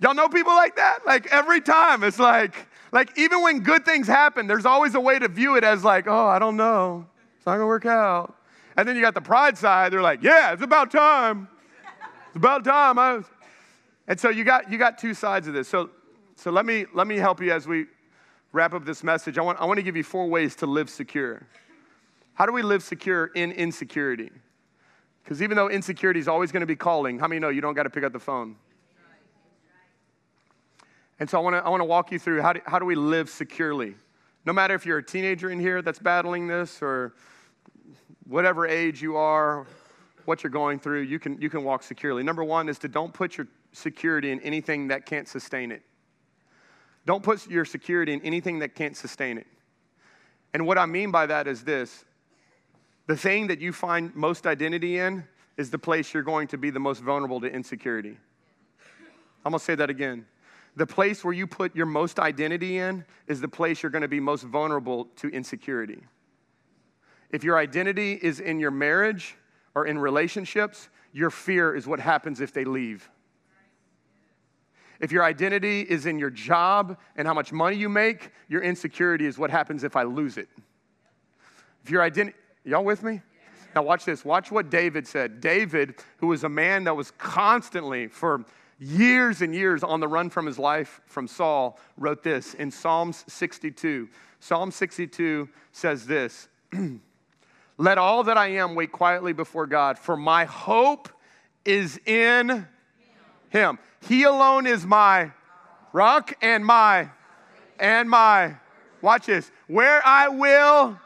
[0.00, 1.06] Y'all know people like that?
[1.06, 5.18] Like every time, it's like, like even when good things happen, there's always a way
[5.18, 7.06] to view it as like, oh, I don't know.
[7.36, 8.34] It's not gonna work out.
[8.76, 11.48] And then you got the pride side, they're like, yeah, it's about time.
[12.28, 12.98] It's about time.
[12.98, 13.22] I
[14.08, 15.68] and so you got you got two sides of this.
[15.68, 15.90] So
[16.36, 17.86] so let me let me help you as we
[18.52, 19.38] wrap up this message.
[19.38, 21.46] I want I want to give you four ways to live secure.
[22.34, 24.30] How do we live secure in insecurity?
[25.24, 27.74] Because even though insecurity is always going to be calling, how many know you don't
[27.74, 28.56] got to pick up the phone?
[31.18, 32.94] And so I want to I wanna walk you through how do, how do we
[32.94, 33.94] live securely?
[34.44, 37.14] No matter if you're a teenager in here that's battling this or
[38.26, 39.66] whatever age you are,
[40.24, 42.22] what you're going through, you can, you can walk securely.
[42.22, 45.82] Number one is to don't put your security in anything that can't sustain it.
[47.06, 49.46] Don't put your security in anything that can't sustain it.
[50.54, 52.04] And what I mean by that is this
[53.06, 55.24] the thing that you find most identity in
[55.56, 58.16] is the place you're going to be the most vulnerable to insecurity.
[59.44, 60.26] I'm gonna say that again
[60.76, 64.08] the place where you put your most identity in is the place you're going to
[64.08, 66.02] be most vulnerable to insecurity.
[67.30, 69.36] If your identity is in your marriage
[69.74, 73.08] or in relationships, your fear is what happens if they leave.
[75.00, 79.26] If your identity is in your job and how much money you make, your insecurity
[79.26, 80.48] is what happens if I lose it.
[81.84, 83.22] If your identity, y'all with me?
[83.74, 84.24] Now, watch this.
[84.24, 85.40] Watch what David said.
[85.40, 88.44] David, who was a man that was constantly, for
[88.78, 93.24] years and years on the run from his life from Saul, wrote this in Psalms
[93.28, 94.08] 62.
[94.40, 96.48] Psalm 62 says this
[97.78, 101.08] Let all that I am wait quietly before God, for my hope
[101.64, 102.66] is in
[103.50, 103.78] him.
[104.06, 105.32] He alone is my
[105.92, 107.10] rock and my,
[107.78, 108.56] and my,
[109.02, 110.98] watch this, where I will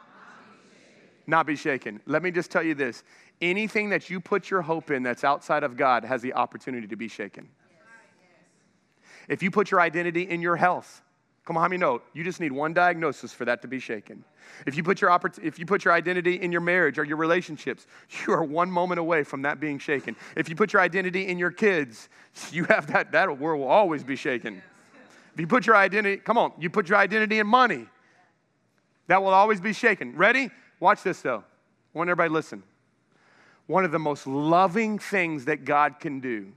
[1.26, 2.00] not be shaken.
[2.06, 3.02] Let me just tell you this
[3.40, 6.96] anything that you put your hope in that's outside of God has the opportunity to
[6.96, 7.48] be shaken.
[9.28, 11.02] If you put your identity in your health,
[11.44, 12.02] come on, how many know?
[12.12, 14.24] You just need one diagnosis for that to be shaken.
[14.66, 17.16] If you put your, oppor- if you put your identity in your marriage or your
[17.16, 17.86] relationships,
[18.26, 20.16] you are one moment away from that being shaken.
[20.36, 22.08] If you put your identity in your kids,
[22.52, 24.62] you have that, that world will always be shaken.
[25.34, 27.86] If you put your identity, come on, you put your identity in money,
[29.06, 30.16] that will always be shaken.
[30.16, 30.50] Ready?
[30.78, 31.44] Watch this though.
[31.94, 32.62] I want everybody to listen.
[33.66, 36.52] One of the most loving things that God can do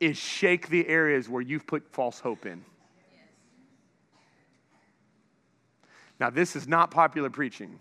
[0.00, 2.64] is shake the areas where you've put false hope in.
[6.18, 7.78] Now, this is not popular preaching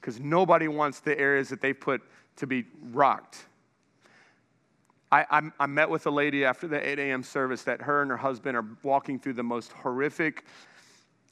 [0.00, 2.02] because nobody wants the areas that they put
[2.36, 3.44] to be rocked.
[5.12, 7.22] I, I, I, met with a lady after the 8 a.m.
[7.22, 10.44] service that her and her husband are walking through the most horrific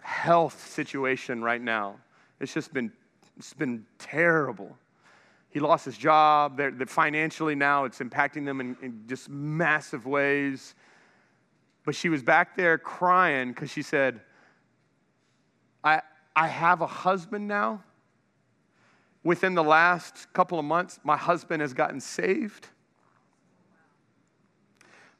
[0.00, 1.96] health situation right now.
[2.40, 2.92] It's just been,
[3.36, 4.76] it's been terrible.
[5.50, 6.56] He lost his job.
[6.56, 10.74] They're, they're financially now, it's impacting them in, in just massive ways.
[11.84, 14.20] But she was back there crying because she said,
[15.82, 16.02] I,
[16.36, 17.82] I have a husband now.
[19.24, 22.68] Within the last couple of months, my husband has gotten saved.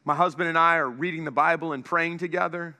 [0.04, 2.76] My husband and I are reading the Bible and praying together.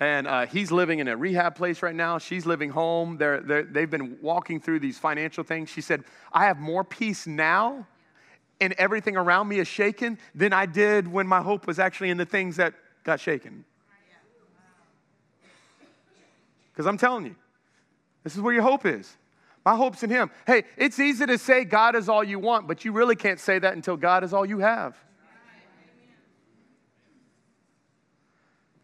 [0.00, 2.18] And uh, he's living in a rehab place right now.
[2.18, 3.18] She's living home.
[3.18, 5.70] They're, they're, they've been walking through these financial things.
[5.70, 7.86] She said, I have more peace now
[8.60, 12.16] and everything around me is shaken than I did when my hope was actually in
[12.16, 13.64] the things that got shaken.
[16.72, 17.36] Because I'm telling you,
[18.22, 19.16] this is where your hope is.
[19.64, 20.30] My hope's in Him.
[20.46, 23.58] Hey, it's easy to say God is all you want, but you really can't say
[23.58, 24.96] that until God is all you have.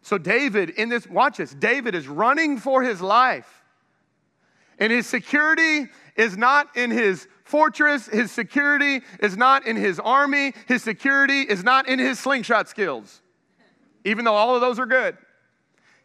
[0.05, 3.63] So, David, in this, watch this, David is running for his life.
[4.77, 10.53] And his security is not in his fortress, his security is not in his army,
[10.67, 13.23] his security is not in his slingshot skills,
[14.03, 15.17] even though all of those are good.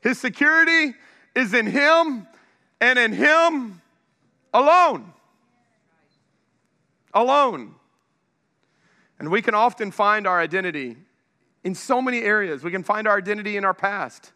[0.00, 0.94] His security
[1.34, 2.26] is in him
[2.80, 3.82] and in him
[4.54, 5.12] alone.
[7.12, 7.74] Alone.
[9.18, 10.96] And we can often find our identity
[11.64, 12.62] in so many areas.
[12.62, 14.32] We can find our identity in our past.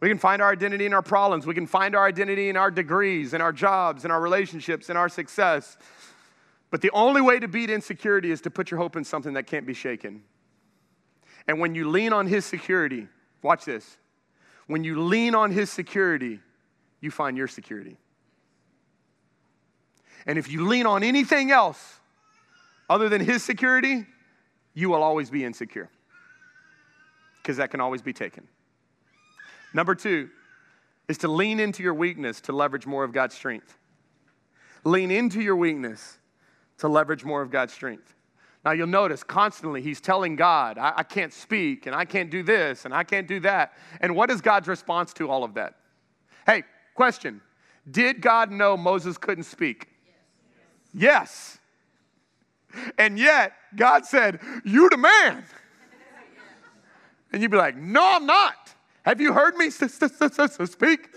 [0.00, 1.46] We can find our identity in our problems.
[1.46, 4.96] We can find our identity in our degrees, in our jobs, in our relationships, in
[4.96, 5.76] our success.
[6.70, 9.46] But the only way to beat insecurity is to put your hope in something that
[9.46, 10.22] can't be shaken.
[11.48, 13.06] And when you lean on His security,
[13.40, 13.96] watch this.
[14.66, 16.40] When you lean on His security,
[17.00, 17.96] you find your security.
[20.26, 22.00] And if you lean on anything else
[22.90, 24.04] other than His security,
[24.74, 25.88] you will always be insecure
[27.46, 28.48] because that can always be taken.
[29.72, 30.28] Number two
[31.08, 33.78] is to lean into your weakness to leverage more of God's strength.
[34.82, 36.18] Lean into your weakness
[36.78, 38.16] to leverage more of God's strength.
[38.64, 42.42] Now you'll notice constantly he's telling God, I, I, can't speak and I can't do
[42.42, 43.74] this and I can't do that.
[44.00, 45.74] And what is God's response to all of that?
[46.46, 46.64] Hey,
[46.96, 47.40] question
[47.88, 49.86] Did God know Moses couldn't speak?
[50.92, 51.60] Yes.
[52.74, 52.88] yes.
[52.98, 55.44] And yet, God said, You the man.
[57.32, 58.74] And you'd be like, No, I'm not.
[59.02, 61.08] Have you heard me speak?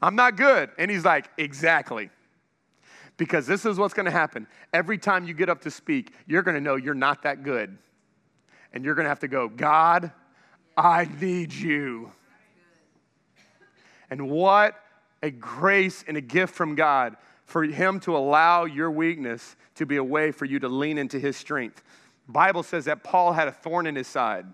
[0.00, 0.70] I'm not good.
[0.78, 2.10] And he's like, Exactly.
[3.16, 4.46] Because this is what's going to happen.
[4.72, 7.76] Every time you get up to speak, you're going to know you're not that good.
[8.72, 10.10] And you're going to have to go, God,
[10.76, 12.10] I need you.
[14.10, 14.74] And what
[15.22, 19.96] a grace and a gift from God for Him to allow your weakness to be
[19.96, 21.82] a way for you to lean into His strength.
[22.28, 24.46] Bible says that Paul had a thorn in his side.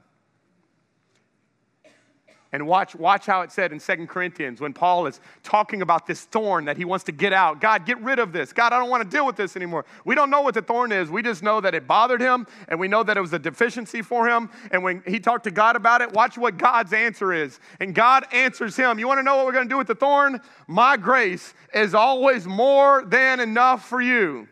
[2.50, 6.22] And watch, watch how it said in Second Corinthians when Paul is talking about this
[6.24, 7.60] thorn that he wants to get out.
[7.60, 8.54] God, get rid of this.
[8.54, 9.84] God, I don't want to deal with this anymore.
[10.06, 11.10] We don't know what the thorn is.
[11.10, 14.00] We just know that it bothered him and we know that it was a deficiency
[14.00, 14.48] for him.
[14.70, 17.60] And when he talked to God about it, watch what God's answer is.
[17.80, 18.98] And God answers him.
[18.98, 20.40] You want to know what we're going to do with the thorn?
[20.66, 24.48] My grace is always more than enough for you.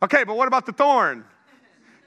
[0.00, 1.24] Okay, but what about the thorn?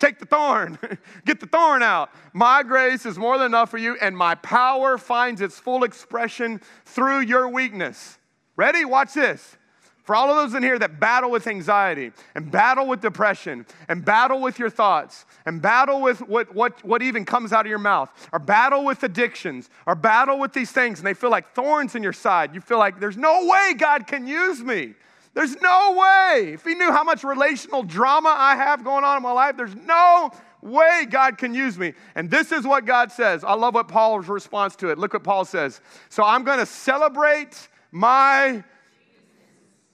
[0.02, 0.80] Take the thorn.
[1.26, 2.10] Get the thorn out.
[2.34, 6.60] My grace is more than enough for you, and my power finds its full expression
[6.86, 8.18] through your weakness.
[8.56, 8.84] Ready?
[8.84, 9.58] Watch this.
[10.02, 14.04] For all of those in here that battle with anxiety and battle with depression and
[14.04, 17.78] battle with your thoughts and battle with what, what, what even comes out of your
[17.78, 21.94] mouth or battle with addictions or battle with these things and they feel like thorns
[21.94, 24.96] in your side, you feel like there's no way God can use me.
[25.34, 26.52] There's no way.
[26.54, 29.76] If he knew how much relational drama I have going on in my life, there's
[29.76, 31.94] no way God can use me.
[32.16, 33.44] And this is what God says.
[33.44, 34.98] I love what Paul's response to it.
[34.98, 35.80] Look what Paul says.
[36.10, 38.64] So I'm going to celebrate my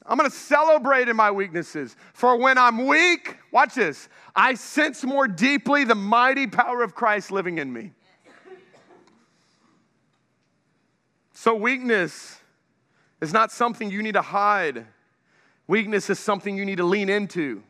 [0.10, 1.96] I'm going to celebrate in my weaknesses.
[2.14, 7.30] For when I'm weak, watch this, I sense more deeply the mighty power of Christ
[7.30, 7.92] living in me.
[11.34, 12.40] So, weakness
[13.22, 14.88] is not something you need to hide.
[15.68, 17.62] Weakness is something you need to lean into.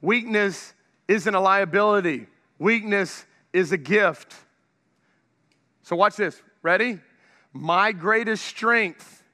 [0.00, 0.72] Weakness
[1.08, 2.26] isn't a liability,
[2.58, 4.34] weakness is a gift.
[5.82, 6.40] So, watch this.
[6.62, 7.00] Ready?
[7.52, 9.24] My greatest strength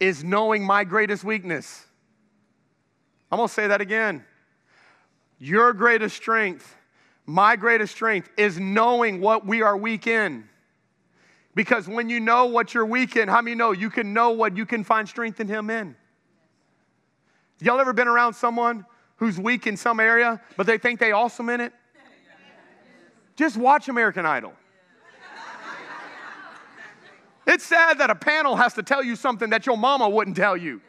[0.00, 1.86] is knowing my greatest weakness.
[3.30, 4.24] I'm gonna say that again.
[5.38, 6.76] Your greatest strength,
[7.24, 10.48] my greatest strength, is knowing what we are weak in.
[11.54, 14.56] Because when you know what you're weak in, how many know you can know what
[14.56, 15.96] you can find strength in Him in?
[17.60, 18.84] Y'all ever been around someone
[19.16, 21.72] who's weak in some area, but they think they awesome in it?
[23.36, 24.52] Just watch American Idol.
[27.46, 30.56] It's sad that a panel has to tell you something that your mama wouldn't tell
[30.56, 30.80] you.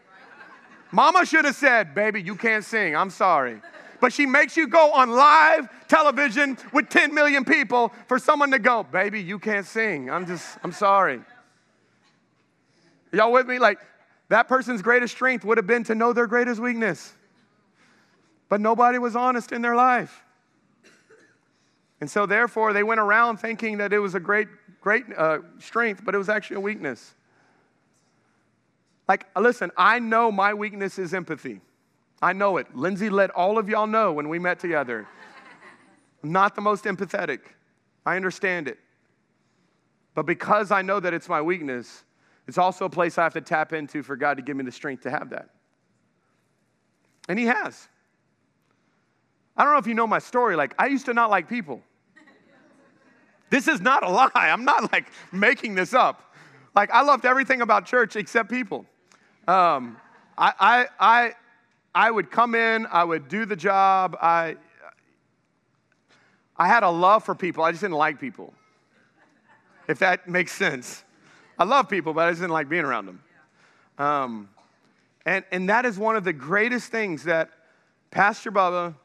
[0.91, 2.95] Mama should have said, Baby, you can't sing.
[2.95, 3.61] I'm sorry.
[3.99, 8.59] But she makes you go on live television with 10 million people for someone to
[8.59, 10.09] go, Baby, you can't sing.
[10.09, 11.21] I'm just, I'm sorry.
[13.11, 13.59] Y'all with me?
[13.59, 13.79] Like,
[14.29, 17.13] that person's greatest strength would have been to know their greatest weakness.
[18.49, 20.23] But nobody was honest in their life.
[21.99, 24.47] And so, therefore, they went around thinking that it was a great,
[24.81, 27.15] great uh, strength, but it was actually a weakness.
[29.07, 31.61] Like, listen, I know my weakness is empathy.
[32.21, 32.75] I know it.
[32.75, 35.07] Lindsay let all of y'all know when we met together.
[36.23, 37.39] Not the most empathetic.
[38.05, 38.79] I understand it.
[40.13, 42.03] But because I know that it's my weakness,
[42.47, 44.71] it's also a place I have to tap into for God to give me the
[44.71, 45.49] strength to have that.
[47.27, 47.87] And He has.
[49.55, 50.55] I don't know if you know my story.
[50.55, 51.81] Like, I used to not like people.
[53.49, 54.29] This is not a lie.
[54.33, 56.35] I'm not like making this up.
[56.75, 58.85] Like, I loved everything about church except people.
[59.47, 59.97] Um,
[60.37, 61.31] I, I, I,
[61.95, 64.15] I would come in, I would do the job.
[64.21, 64.57] I,
[66.55, 67.63] I had a love for people.
[67.63, 68.53] I just didn't like people,
[69.87, 71.03] if that makes sense.
[71.57, 73.23] I love people, but I just didn't like being around them.
[73.97, 74.49] Um,
[75.25, 77.49] and, and that is one of the greatest things that
[78.11, 78.95] Pastor Bubba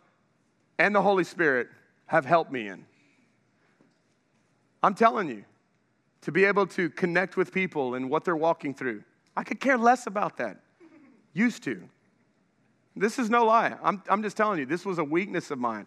[0.78, 1.68] and the Holy Spirit
[2.06, 2.84] have helped me in.
[4.82, 5.44] I'm telling you,
[6.22, 9.02] to be able to connect with people and what they're walking through.
[9.36, 10.58] I could care less about that.
[11.34, 11.82] Used to.
[12.94, 13.74] This is no lie.
[13.82, 15.86] I'm, I'm just telling you, this was a weakness of mine.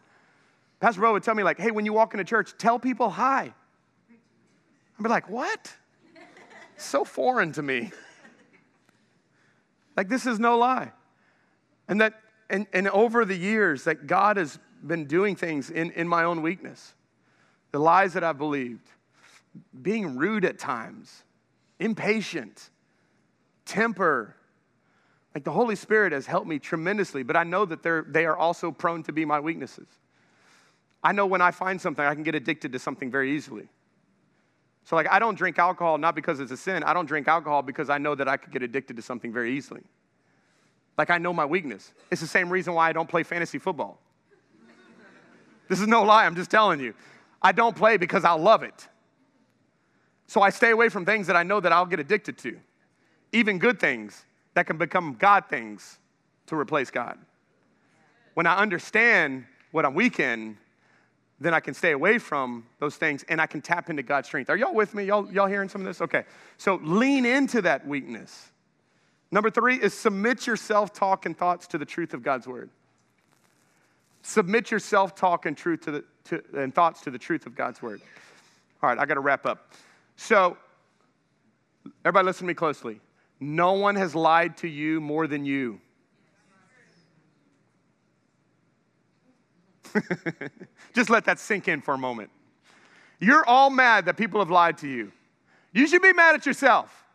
[0.80, 3.53] Pastor Bro would tell me, like, hey, when you walk into church, tell people hi.
[4.09, 5.74] I'd be like, what?
[6.78, 7.92] So foreign to me.
[9.96, 10.92] Like, this is no lie.
[11.88, 12.20] And that,
[12.50, 16.42] and, and over the years, that God has been doing things in, in my own
[16.42, 16.94] weakness,
[17.72, 18.90] the lies that I've believed,
[19.82, 21.24] being rude at times,
[21.80, 22.70] impatient,
[23.66, 24.36] temper.
[25.34, 28.38] Like the Holy Spirit has helped me tremendously, but I know that they're, they are
[28.38, 29.88] also prone to be my weaknesses.
[31.04, 33.68] I know when I find something, I can get addicted to something very easily.
[34.86, 36.84] So, like, I don't drink alcohol not because it's a sin.
[36.84, 39.58] I don't drink alcohol because I know that I could get addicted to something very
[39.58, 39.82] easily.
[40.96, 41.92] Like, I know my weakness.
[42.12, 44.00] It's the same reason why I don't play fantasy football.
[45.68, 46.94] this is no lie, I'm just telling you.
[47.42, 48.88] I don't play because I love it.
[50.28, 52.60] So, I stay away from things that I know that I'll get addicted to,
[53.34, 54.24] even good things
[54.54, 55.98] that can become God things
[56.46, 57.18] to replace God.
[58.36, 60.58] When I understand what I'm weak in,
[61.40, 64.50] then I can stay away from those things and I can tap into God's strength.
[64.50, 65.04] Are y'all with me?
[65.04, 66.02] Y'all, y'all hearing some of this?
[66.02, 66.24] Okay.
[66.58, 68.52] So lean into that weakness.
[69.32, 72.70] Number three is submit your self talk and thoughts to the truth of God's word.
[74.22, 77.56] Submit your self talk and, truth to the, to, and thoughts to the truth of
[77.56, 78.02] God's word.
[78.82, 79.74] All right, I got to wrap up.
[80.16, 80.58] So,
[82.06, 83.02] everybody listen to me closely.
[83.40, 85.82] No one has lied to you more than you.
[90.93, 92.30] Just let that sink in for a moment.
[93.20, 95.12] You're all mad that people have lied to you.
[95.74, 97.06] You should be mad at yourself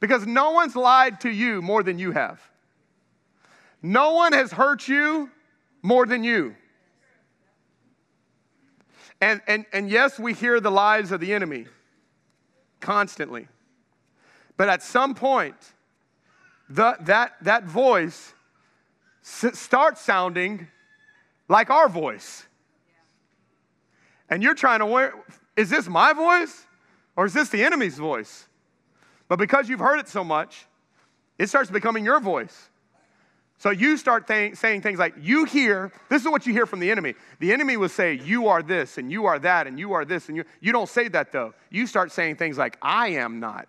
[0.00, 2.40] because no one's lied to you more than you have.
[3.82, 5.30] No one has hurt you
[5.82, 6.54] more than you.
[9.20, 11.66] And, and, and yes, we hear the lies of the enemy
[12.80, 13.48] constantly.
[14.56, 15.56] But at some point,
[16.68, 18.34] the, that, that voice
[19.22, 20.68] s- starts sounding
[21.48, 22.46] like our voice.
[24.28, 25.14] And you're trying to wear,
[25.56, 26.66] is this my voice
[27.16, 28.46] or is this the enemy's voice?
[29.26, 30.66] But because you've heard it so much,
[31.38, 32.68] it starts becoming your voice.
[33.58, 36.92] So you start saying things like, you hear, this is what you hear from the
[36.92, 37.14] enemy.
[37.40, 40.28] The enemy will say, you are this, and you are that, and you are this,
[40.28, 40.44] and you.
[40.60, 41.54] You don't say that though.
[41.68, 43.66] You start saying things like, I am not.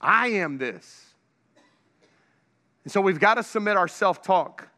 [0.00, 1.06] I am this.
[2.84, 4.69] And so we've got to submit our self talk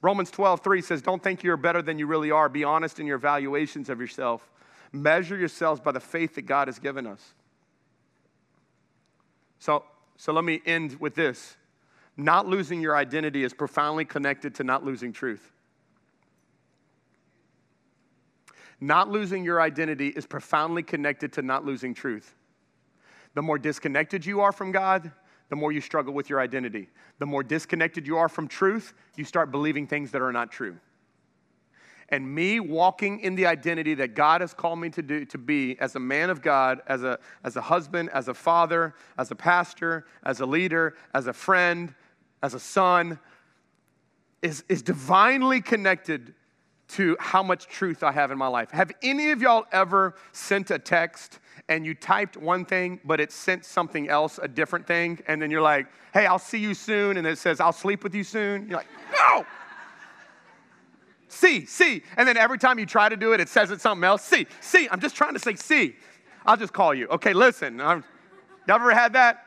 [0.00, 2.48] Romans 12, 3 says, Don't think you're better than you really are.
[2.48, 4.48] Be honest in your evaluations of yourself.
[4.92, 7.34] Measure yourselves by the faith that God has given us.
[9.58, 9.84] So,
[10.16, 11.56] so let me end with this.
[12.16, 15.52] Not losing your identity is profoundly connected to not losing truth.
[18.80, 22.34] Not losing your identity is profoundly connected to not losing truth.
[23.34, 25.10] The more disconnected you are from God,
[25.48, 26.88] the more you struggle with your identity.
[27.18, 30.78] The more disconnected you are from truth, you start believing things that are not true.
[32.10, 35.78] And me walking in the identity that God has called me to do to be
[35.78, 39.34] as a man of God, as a, as a husband, as a father, as a
[39.34, 41.94] pastor, as a leader, as a friend,
[42.42, 43.18] as a son,
[44.40, 46.34] is, is divinely connected
[46.88, 48.70] to how much truth I have in my life.
[48.70, 51.38] Have any of y'all ever sent a text
[51.68, 55.50] and you typed one thing, but it sent something else, a different thing, and then
[55.50, 58.68] you're like, hey, I'll see you soon, and it says, I'll sleep with you soon.
[58.68, 59.44] You're like, no!
[61.30, 62.02] See, see.
[62.16, 64.24] And then every time you try to do it, it says it's something else.
[64.24, 64.88] See, see.
[64.90, 65.94] I'm just trying to say see.
[66.46, 67.06] I'll just call you.
[67.08, 67.82] Okay, listen.
[67.82, 68.02] I've
[68.66, 69.44] never had that.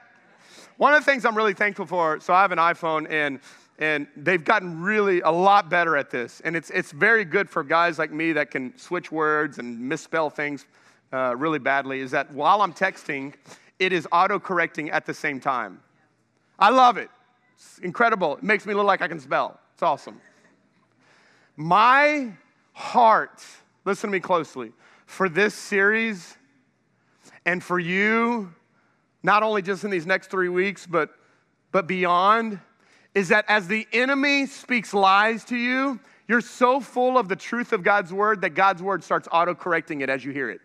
[0.77, 3.39] One of the things I'm really thankful for, so I have an iPhone and
[3.79, 6.39] and they've gotten really a lot better at this.
[6.45, 10.29] And it's, it's very good for guys like me that can switch words and misspell
[10.29, 10.67] things
[11.11, 13.33] uh, really badly, is that while I'm texting,
[13.79, 15.81] it is auto correcting at the same time.
[16.59, 17.09] I love it.
[17.55, 18.37] It's incredible.
[18.37, 19.59] It makes me look like I can spell.
[19.73, 20.21] It's awesome.
[21.57, 22.31] My
[22.73, 23.43] heart,
[23.85, 24.71] listen to me closely,
[25.05, 26.37] for this series
[27.45, 28.53] and for you,
[29.23, 31.09] not only just in these next three weeks, but,
[31.71, 32.59] but beyond
[33.13, 37.73] is that as the enemy speaks lies to you, you're so full of the truth
[37.73, 40.61] of God's word that God's word starts auto correcting it as you hear it.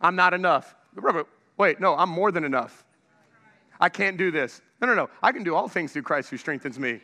[0.00, 0.74] I'm not enough.
[1.56, 2.84] Wait, no, I'm more than enough.
[3.80, 4.60] I can't do this.
[4.80, 5.10] No, no, no.
[5.22, 7.00] I can do all things through Christ who strengthens me.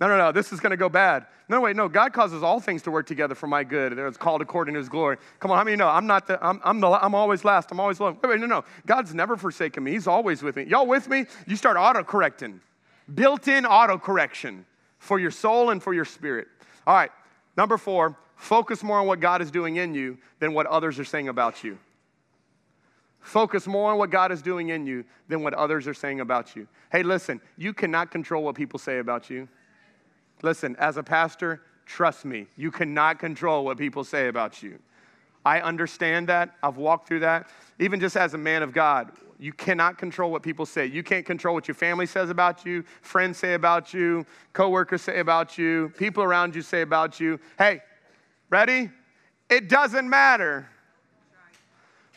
[0.00, 1.26] No, no, no, this is going to go bad.
[1.48, 3.96] No, wait, no, God causes all things to work together for my good.
[3.96, 5.16] It's called according to his glory.
[5.38, 5.88] Come on, how many know?
[5.88, 7.70] I'm not the, I'm, I'm, the, I'm always last.
[7.70, 8.10] I'm always low.
[8.10, 8.64] Wait, wait, no, no.
[8.84, 9.92] God's never forsaken me.
[9.92, 10.64] He's always with me.
[10.64, 11.26] Y'all with me?
[11.46, 12.60] You start auto correcting
[13.14, 14.64] built in auto correction
[14.98, 16.48] for your soul and for your spirit.
[16.86, 17.10] All right,
[17.56, 21.04] number four, focus more on what God is doing in you than what others are
[21.04, 21.78] saying about you.
[23.26, 26.54] Focus more on what God is doing in you than what others are saying about
[26.54, 26.68] you.
[26.92, 29.48] Hey, listen, you cannot control what people say about you.
[30.42, 34.78] Listen, as a pastor, trust me, you cannot control what people say about you.
[35.44, 36.54] I understand that.
[36.62, 37.48] I've walked through that.
[37.80, 39.10] Even just as a man of God,
[39.40, 40.86] you cannot control what people say.
[40.86, 45.18] You can't control what your family says about you, friends say about you, coworkers say
[45.18, 47.40] about you, people around you say about you.
[47.58, 47.80] Hey,
[48.50, 48.88] ready?
[49.50, 50.68] It doesn't matter.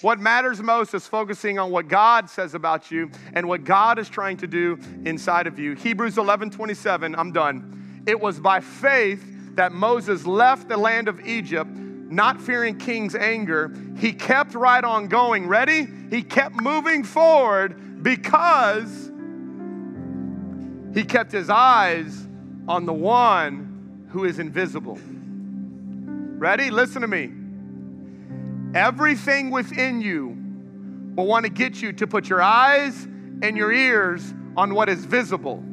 [0.02, 4.08] What matters most is focusing on what God says about you and what God is
[4.08, 5.74] trying to do inside of you.
[5.74, 8.04] Hebrews 11 27, I'm done.
[8.08, 9.24] It was by faith
[9.56, 11.70] that Moses left the land of Egypt
[12.10, 15.48] not fearing king's anger, he kept right on going.
[15.48, 15.88] Ready?
[16.10, 19.12] He kept moving forward because
[20.94, 22.28] he kept his eyes
[22.68, 24.98] on the one who is invisible.
[25.04, 26.72] Ready?
[26.72, 27.32] Listen to me.
[28.76, 30.38] Everything within you
[31.16, 33.06] will want to get you to put your eyes
[33.42, 35.64] and your ears on what is visible.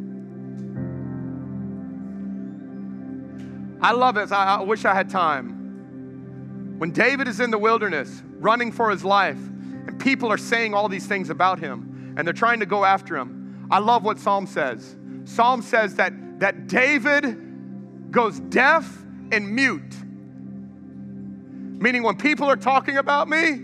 [3.82, 4.32] I love it.
[4.32, 6.76] I, wish I had time.
[6.78, 10.88] When David is in the wilderness running for his life, and people are saying all
[10.88, 14.46] these things about him, and they're trying to go after him, I love what Psalm
[14.46, 14.96] says.
[15.24, 19.94] Psalm says that, that David goes deaf and mute.
[21.78, 23.60] Meaning, when people are talking about me,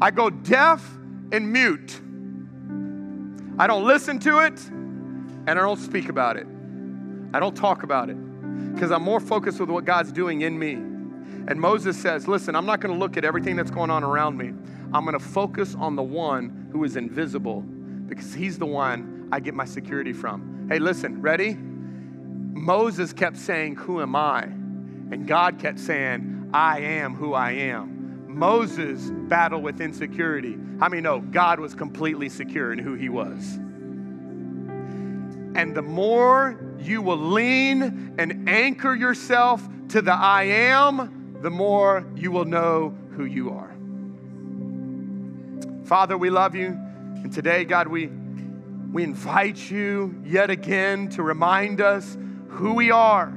[0.00, 0.84] I go deaf
[1.32, 2.00] and mute.
[3.58, 6.46] I don't listen to it and I don't speak about it.
[7.32, 8.16] I don't talk about it
[8.74, 10.72] because I'm more focused with what God's doing in me.
[10.72, 14.36] And Moses says, Listen, I'm not going to look at everything that's going on around
[14.36, 14.52] me.
[14.92, 19.40] I'm going to focus on the one who is invisible because he's the one I
[19.40, 20.68] get my security from.
[20.70, 21.54] Hey, listen, ready?
[21.54, 24.44] Moses kept saying, Who am I?
[24.44, 27.98] And God kept saying, I am who I am.
[28.28, 30.56] Moses battled with insecurity.
[30.78, 33.56] How many know God was completely secure in who he was?
[35.56, 42.06] And the more you will lean and anchor yourself to the I am, the more
[42.14, 43.74] you will know who you are.
[45.84, 46.66] Father, we love you.
[46.66, 48.06] And today, God, we,
[48.92, 52.16] we invite you yet again to remind us
[52.48, 53.32] who we are,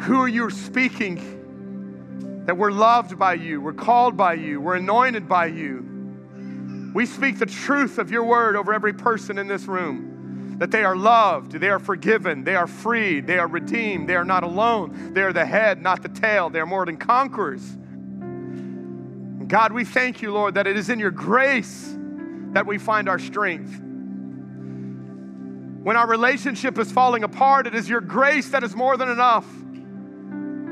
[0.00, 1.36] who are you're speaking,
[2.46, 5.84] that we're loved by you, we're called by you, we're anointed by you.
[6.94, 10.82] We speak the truth of your word over every person in this room that they
[10.82, 15.12] are loved, they are forgiven, they are freed, they are redeemed, they are not alone,
[15.14, 17.76] they are the head, not the tail, they are more than conquerors.
[19.46, 21.96] God, we thank you, Lord, that it is in your grace
[22.52, 23.80] that we find our strength.
[25.82, 29.46] When our relationship is falling apart, it is your grace that is more than enough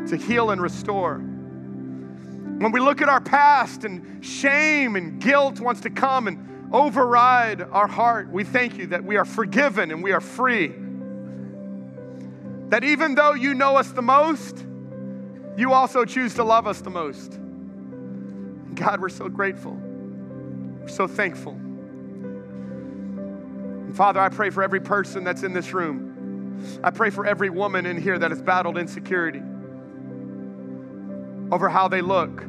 [0.09, 1.19] to heal and restore.
[1.19, 7.61] When we look at our past and shame and guilt wants to come and override
[7.61, 10.69] our heart, we thank you that we are forgiven and we are free.
[12.71, 14.65] That even though you know us the most,
[15.57, 17.39] you also choose to love us the most.
[18.75, 19.73] God, we're so grateful.
[19.73, 21.53] We're so thankful.
[23.83, 26.81] And Father, I pray for every person that's in this room.
[26.83, 29.43] I pray for every woman in here that has battled insecurity
[31.53, 32.43] over how they look,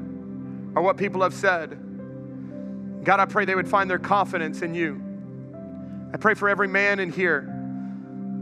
[0.75, 1.77] or what people have said.
[3.03, 5.01] God, I pray they would find their confidence in you.
[6.13, 7.53] I pray for every man in here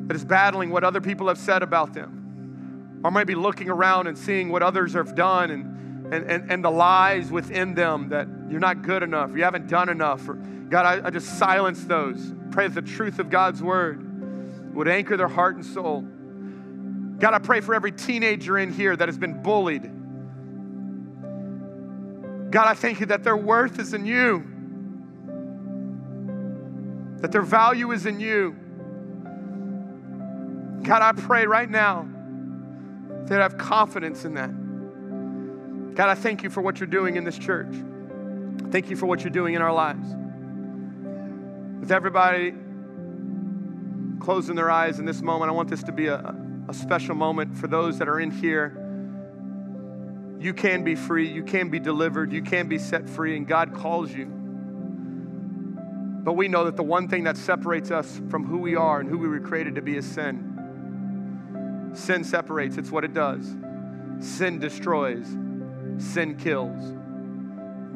[0.08, 4.18] that is battling what other people have said about them, or maybe looking around and
[4.18, 8.60] seeing what others have done and, and, and, and the lies within them that you're
[8.60, 10.28] not good enough, you haven't done enough.
[10.30, 12.34] Or, God, I, I just silence those.
[12.52, 16.02] Pray that the truth of God's word would anchor their heart and soul.
[17.20, 19.92] God, I pray for every teenager in here that has been bullied.
[22.50, 24.46] God, I thank you that their worth is in you,
[27.22, 28.56] that their value is in you.
[30.84, 32.08] God, I pray right now
[33.26, 35.96] that I have confidence in that.
[35.96, 37.74] God, I thank you for what you're doing in this church.
[38.70, 40.08] Thank you for what you're doing in our lives.
[41.80, 42.54] With everybody
[44.20, 46.36] closing their eyes in this moment, I want this to be a,
[46.68, 48.85] a special moment for those that are in here.
[50.46, 53.74] You can be free, you can be delivered, you can be set free, and God
[53.74, 54.28] calls you.
[54.28, 59.10] But we know that the one thing that separates us from who we are and
[59.10, 61.90] who we were created to be is sin.
[61.96, 63.56] Sin separates, it's what it does.
[64.20, 65.26] Sin destroys,
[65.98, 66.80] sin kills.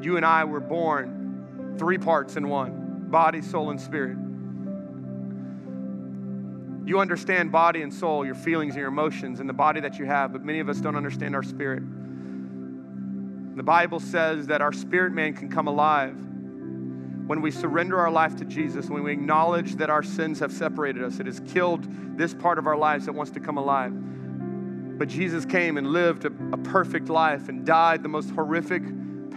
[0.03, 4.17] You and I were born three parts in one body, soul, and spirit.
[6.89, 10.05] You understand body and soul, your feelings and your emotions, and the body that you
[10.05, 11.83] have, but many of us don't understand our spirit.
[13.59, 16.15] The Bible says that our spirit man can come alive
[17.27, 21.03] when we surrender our life to Jesus, when we acknowledge that our sins have separated
[21.03, 21.19] us.
[21.19, 21.85] It has killed
[22.17, 23.91] this part of our lives that wants to come alive.
[24.97, 28.81] But Jesus came and lived a, a perfect life and died the most horrific,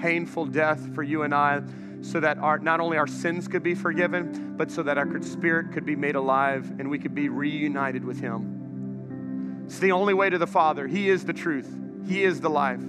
[0.01, 1.61] painful death for you and I
[2.03, 5.73] so that our, not only our sins could be forgiven, but so that our spirit
[5.73, 9.65] could be made alive and we could be reunited with Him.
[9.67, 10.87] It's the only way to the Father.
[10.87, 12.85] He is the truth, He is the life.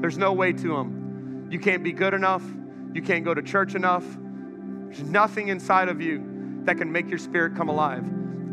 [0.00, 1.48] There's no way to them.
[1.50, 2.42] You can't be good enough,
[2.92, 4.04] you can't go to church enough.
[4.04, 8.04] There's nothing inside of you that can make your spirit come alive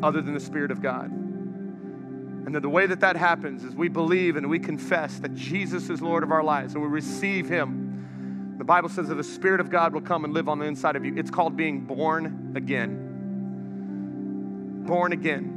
[0.03, 1.09] other than the Spirit of God.
[1.09, 5.89] And that the way that that happens is we believe and we confess that Jesus
[5.89, 7.87] is Lord of our lives and we receive Him
[8.57, 10.95] the Bible says that the Spirit of God will come and live on the inside
[10.95, 11.13] of you.
[11.15, 13.03] It's called being born again.
[14.87, 15.56] Born again.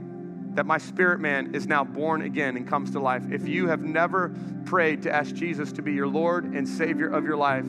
[0.55, 3.23] That my spirit man is now born again and comes to life.
[3.31, 4.35] If you have never
[4.65, 7.67] prayed to ask Jesus to be your Lord and Savior of your life,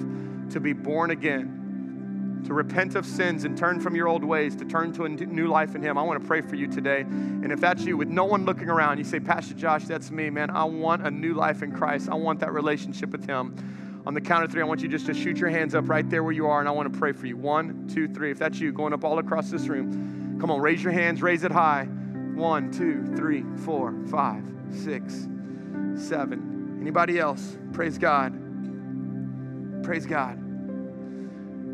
[0.50, 4.66] to be born again, to repent of sins and turn from your old ways, to
[4.66, 7.02] turn to a new life in Him, I want to pray for you today.
[7.02, 10.30] And if that's you, with no one looking around, you say, Pastor Josh, that's me,
[10.32, 10.50] man.
[10.50, 12.10] I want a new life in Christ.
[12.10, 14.02] I want that relationship with Him.
[14.08, 16.10] On the count of three, I want you just to shoot your hands up right
[16.10, 17.38] there where you are, and I want to pray for you.
[17.38, 18.32] One, two, three.
[18.32, 21.44] If that's you, going up all across this room, come on, raise your hands, raise
[21.44, 21.88] it high.
[22.36, 25.14] One, two, three, four, five, six,
[25.96, 26.78] seven.
[26.82, 27.58] Anybody else?
[27.74, 28.34] Praise God.
[29.84, 30.38] Praise God.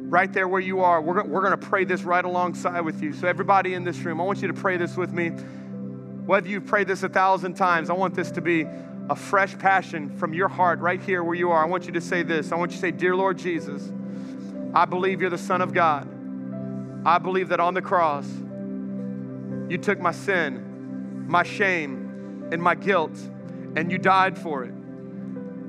[0.10, 3.14] Right there where you are, we're, we're going to pray this right alongside with you.
[3.14, 5.30] So, everybody in this room, I want you to pray this with me.
[5.30, 8.66] Whether you've prayed this a thousand times, I want this to be
[9.10, 12.02] a fresh passion from your heart right here where you are, I want you to
[12.02, 12.52] say this.
[12.52, 13.92] I want you to say, Dear Lord Jesus,
[14.74, 16.08] I believe you're the Son of God.
[17.06, 18.28] I believe that on the cross,
[19.70, 23.18] you took my sin, my shame, and my guilt,
[23.76, 24.74] and you died for it.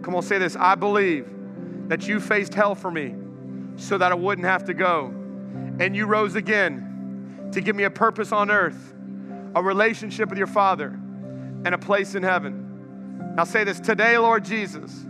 [0.03, 0.57] Come on, say this.
[0.57, 1.28] I believe
[1.88, 3.14] that you faced hell for me
[3.76, 5.07] so that I wouldn't have to go.
[5.80, 8.94] And you rose again to give me a purpose on earth,
[9.55, 13.34] a relationship with your Father, and a place in heaven.
[13.36, 15.07] Now say this today, Lord Jesus,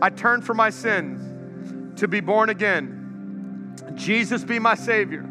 [0.00, 3.74] I turn from my sins to be born again.
[3.94, 5.22] Jesus be my Savior.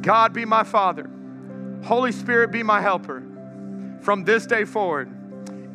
[0.00, 1.08] God be my Father.
[1.84, 3.22] Holy Spirit be my helper
[4.00, 5.08] from this day forward.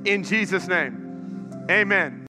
[0.06, 2.20] In Jesus' name, amen.